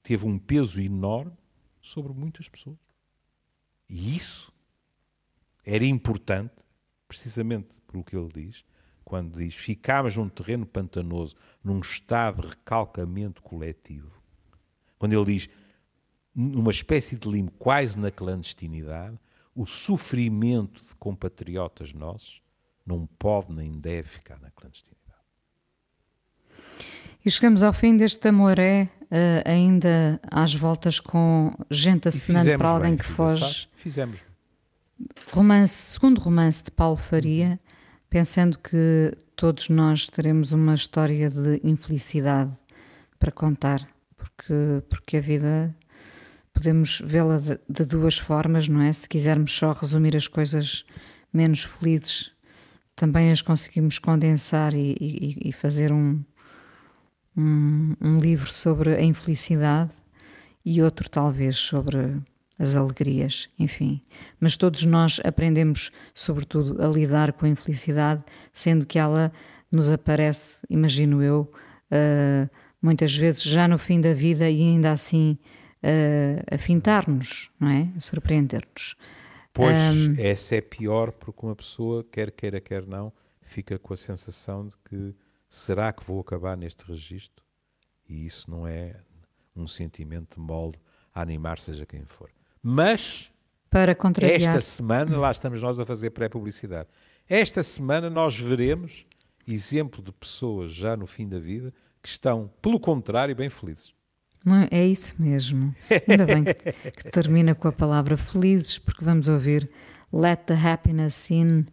teve 0.02 0.26
um 0.26 0.38
peso 0.38 0.80
enorme 0.80 1.36
sobre 1.80 2.12
muitas 2.12 2.48
pessoas. 2.48 2.78
E 3.88 4.16
isso 4.16 4.49
era 5.64 5.84
importante, 5.84 6.54
precisamente 7.06 7.68
pelo 7.86 8.04
que 8.04 8.16
ele 8.16 8.28
diz, 8.32 8.64
quando 9.04 9.38
diz 9.38 9.54
ficámos 9.54 10.16
num 10.16 10.28
terreno 10.28 10.64
pantanoso, 10.64 11.34
num 11.62 11.80
estado 11.80 12.42
de 12.42 12.48
recalcamento 12.48 13.42
coletivo, 13.42 14.12
quando 14.98 15.12
ele 15.14 15.24
diz, 15.24 15.48
numa 16.34 16.70
espécie 16.70 17.16
de 17.16 17.28
limbo, 17.28 17.50
quase 17.52 17.98
na 17.98 18.10
clandestinidade, 18.10 19.18
o 19.54 19.66
sofrimento 19.66 20.80
de 20.82 20.94
compatriotas 20.94 21.92
nossos 21.92 22.40
não 22.86 23.06
pode 23.18 23.52
nem 23.52 23.78
deve 23.78 24.08
ficar 24.08 24.40
na 24.40 24.50
clandestinidade. 24.50 25.00
E 27.24 27.30
chegamos 27.30 27.62
ao 27.62 27.72
fim 27.72 27.96
deste 27.96 28.28
Amoré, 28.28 28.88
uh, 29.02 29.42
ainda 29.44 30.20
às 30.30 30.54
voltas 30.54 31.00
com 31.00 31.52
gente 31.70 32.08
assinando 32.08 32.56
para 32.56 32.68
alguém 32.68 32.90
bem, 32.90 32.98
que 32.98 33.04
foge. 33.04 33.68
Fizemos. 33.74 34.29
Romance, 35.32 35.72
segundo 35.72 36.20
romance 36.20 36.64
de 36.64 36.70
Paulo 36.70 36.96
Faria, 36.96 37.58
pensando 38.08 38.58
que 38.58 39.16
todos 39.36 39.68
nós 39.68 40.06
teremos 40.06 40.52
uma 40.52 40.74
história 40.74 41.30
de 41.30 41.60
infelicidade 41.62 42.52
para 43.18 43.30
contar 43.30 43.86
porque, 44.16 44.82
porque 44.88 45.16
a 45.16 45.20
vida 45.20 45.76
podemos 46.52 47.00
vê-la 47.04 47.38
de, 47.38 47.58
de, 47.68 47.84
duas 47.84 48.18
formas, 48.18 48.68
não 48.68 48.80
é? 48.80 48.92
Se 48.92 49.08
quisermos 49.08 49.52
só 49.52 49.72
resumir 49.72 50.16
as 50.16 50.28
coisas 50.28 50.84
menos 51.32 51.64
felizes, 51.64 52.32
também 52.94 53.30
as 53.30 53.40
conseguimos 53.40 53.98
condensar 53.98 54.74
e, 54.74 54.96
e, 55.00 55.48
e 55.48 55.52
fazer 55.52 55.92
um, 55.92 56.22
um, 57.36 57.94
um, 58.00 58.18
livro 58.18 58.52
sobre 58.52 58.94
a 58.94 59.02
infelicidade 59.02 59.92
e 60.64 60.82
outro, 60.82 61.08
talvez, 61.08 61.56
sobre 61.56 62.20
as 62.60 62.76
alegrias, 62.76 63.48
enfim. 63.58 64.02
Mas 64.38 64.54
todos 64.54 64.84
nós 64.84 65.18
aprendemos, 65.24 65.90
sobretudo, 66.14 66.80
a 66.82 66.86
lidar 66.86 67.32
com 67.32 67.46
a 67.46 67.48
infelicidade, 67.48 68.22
sendo 68.52 68.84
que 68.84 68.98
ela 68.98 69.32
nos 69.72 69.90
aparece, 69.90 70.60
imagino 70.68 71.22
eu, 71.22 71.50
uh, 71.90 72.50
muitas 72.82 73.16
vezes 73.16 73.42
já 73.42 73.66
no 73.66 73.78
fim 73.78 73.98
da 73.98 74.12
vida 74.12 74.48
e 74.50 74.60
ainda 74.60 74.92
assim 74.92 75.38
uh, 75.82 76.54
a 76.54 76.58
fintar-nos, 76.58 77.50
não 77.58 77.68
é? 77.68 77.88
A 77.96 78.00
surpreender-nos. 78.00 78.94
Pois, 79.52 80.18
essa 80.18 80.56
é 80.56 80.60
pior 80.60 81.12
porque 81.12 81.44
uma 81.44 81.56
pessoa, 81.56 82.04
quer 82.04 82.30
queira, 82.30 82.60
quer 82.60 82.86
não, 82.86 83.12
fica 83.40 83.78
com 83.78 83.94
a 83.94 83.96
sensação 83.96 84.68
de 84.68 84.76
que 84.84 85.14
será 85.48 85.92
que 85.92 86.04
vou 86.04 86.20
acabar 86.20 86.56
neste 86.56 86.84
registro? 86.84 87.44
E 88.06 88.26
isso 88.26 88.50
não 88.50 88.66
é 88.66 88.96
um 89.56 89.66
sentimento 89.66 90.38
de 90.38 90.40
molde 90.40 90.78
a 91.12 91.22
animar 91.22 91.58
seja 91.58 91.86
quem 91.86 92.04
for. 92.04 92.30
Mas 92.62 93.30
para 93.70 93.94
contrariar. 93.94 94.56
esta 94.56 94.60
semana, 94.60 95.16
lá 95.16 95.30
estamos 95.30 95.62
nós 95.62 95.78
a 95.78 95.84
fazer 95.84 96.10
pré-publicidade. 96.10 96.88
Esta 97.28 97.62
semana 97.62 98.10
nós 98.10 98.38
veremos 98.38 99.06
exemplo 99.46 100.02
de 100.02 100.12
pessoas 100.12 100.72
já 100.72 100.96
no 100.96 101.06
fim 101.06 101.28
da 101.28 101.38
vida 101.38 101.72
que 102.02 102.08
estão, 102.08 102.50
pelo 102.60 102.80
contrário, 102.80 103.34
bem 103.34 103.50
felizes. 103.50 103.92
É 104.70 104.86
isso 104.86 105.14
mesmo. 105.18 105.74
Ainda 106.08 106.26
bem 106.26 106.44
que, 106.44 106.54
que, 106.92 107.10
termina 107.10 107.54
com 107.54 107.68
a 107.68 107.72
palavra 107.72 108.16
felizes, 108.16 108.78
porque 108.78 109.04
vamos 109.04 109.28
ouvir 109.28 109.70
Let 110.12 110.46
the 110.46 110.54
Happiness 110.54 111.30
In 111.30 111.66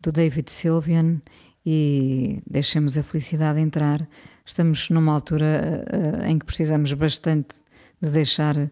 do 0.00 0.10
David 0.10 0.50
Sylvian 0.50 1.20
e 1.66 2.40
deixemos 2.48 2.96
a 2.96 3.02
felicidade 3.02 3.60
entrar. 3.60 4.08
Estamos 4.44 4.88
numa 4.88 5.12
altura 5.12 5.84
uh, 5.86 6.24
em 6.24 6.38
que 6.38 6.46
precisamos 6.46 6.92
bastante 6.94 7.56
de 8.00 8.10
deixar, 8.10 8.70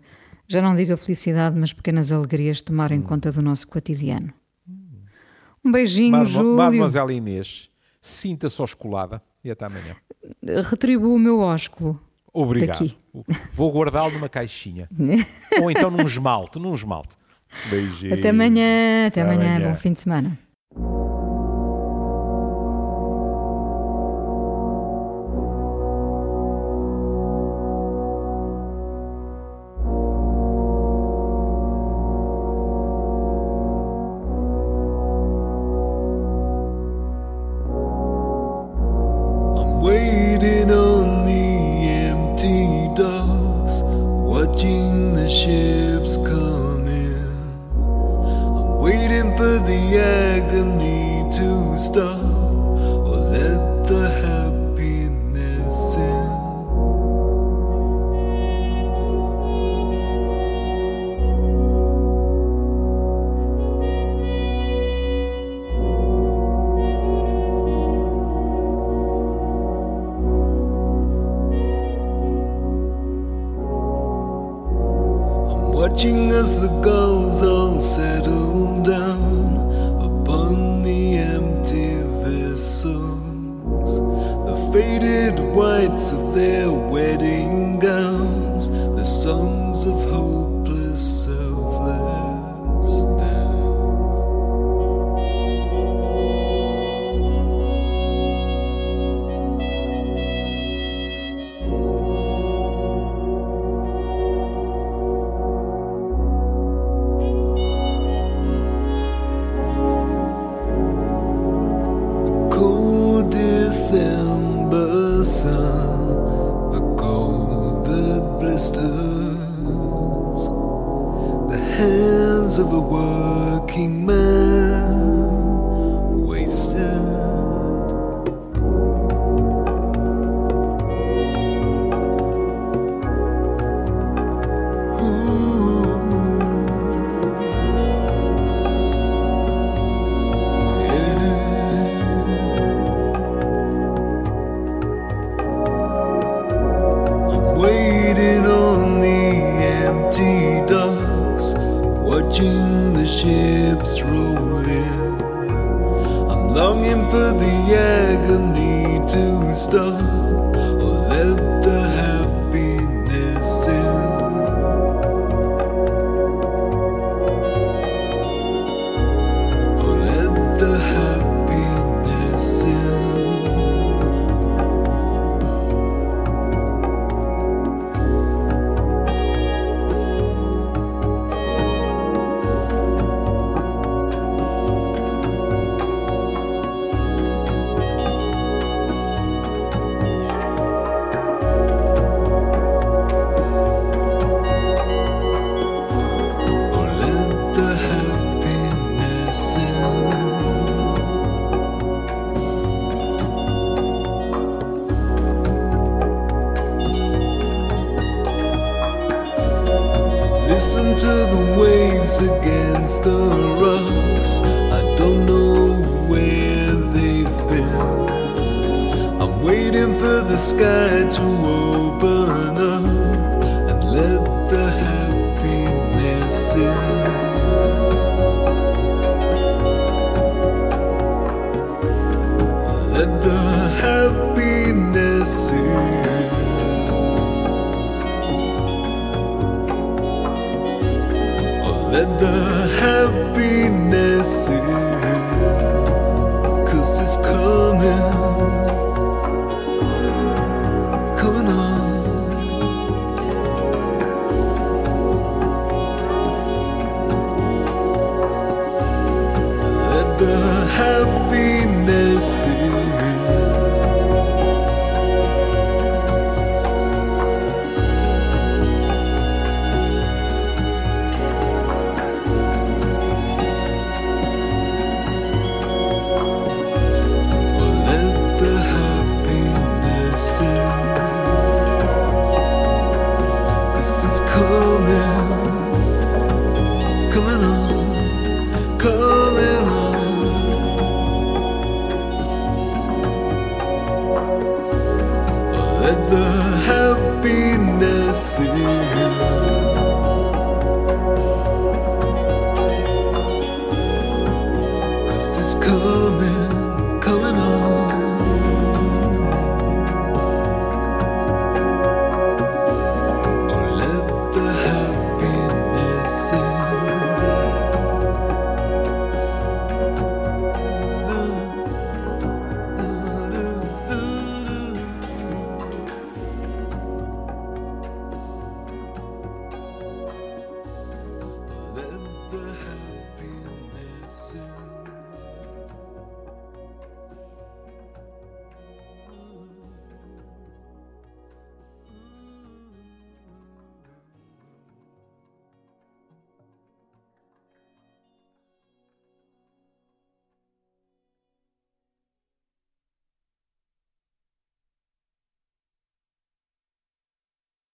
já 0.48 0.62
não 0.62 0.74
digo 0.74 0.92
a 0.92 0.96
felicidade, 0.96 1.56
mas 1.56 1.72
pequenas 1.72 2.12
alegrias 2.12 2.60
tomarem 2.60 3.00
hum. 3.00 3.02
conta 3.02 3.32
do 3.32 3.42
nosso 3.42 3.66
cotidiano. 3.68 4.32
Um 5.64 5.72
beijinho, 5.72 6.12
Mas, 6.12 6.30
Júlio. 6.30 6.56
Mademoiselle 6.56 7.14
Inês, 7.14 7.68
sinta-se 8.00 8.62
osculada 8.62 9.20
e 9.42 9.50
até 9.50 9.64
amanhã. 9.64 9.96
Retribuo 10.70 11.16
o 11.16 11.18
meu 11.18 11.40
ósculo. 11.40 12.00
Obrigado. 12.32 12.78
Daqui. 12.78 12.96
Vou 13.52 13.72
guardá-lo 13.72 14.12
numa 14.12 14.28
caixinha. 14.28 14.88
Ou 15.60 15.70
então 15.70 15.90
num 15.90 16.06
esmalte, 16.06 16.58
num 16.58 16.74
esmalte. 16.74 17.16
Beijinho. 17.68 18.14
Até 18.14 18.28
amanhã, 18.28 19.06
até, 19.06 19.22
até 19.22 19.22
amanhã. 19.22 19.56
amanhã. 19.56 19.70
Bom 19.70 19.74
fim 19.74 19.92
de 19.92 20.00
semana. 20.00 20.38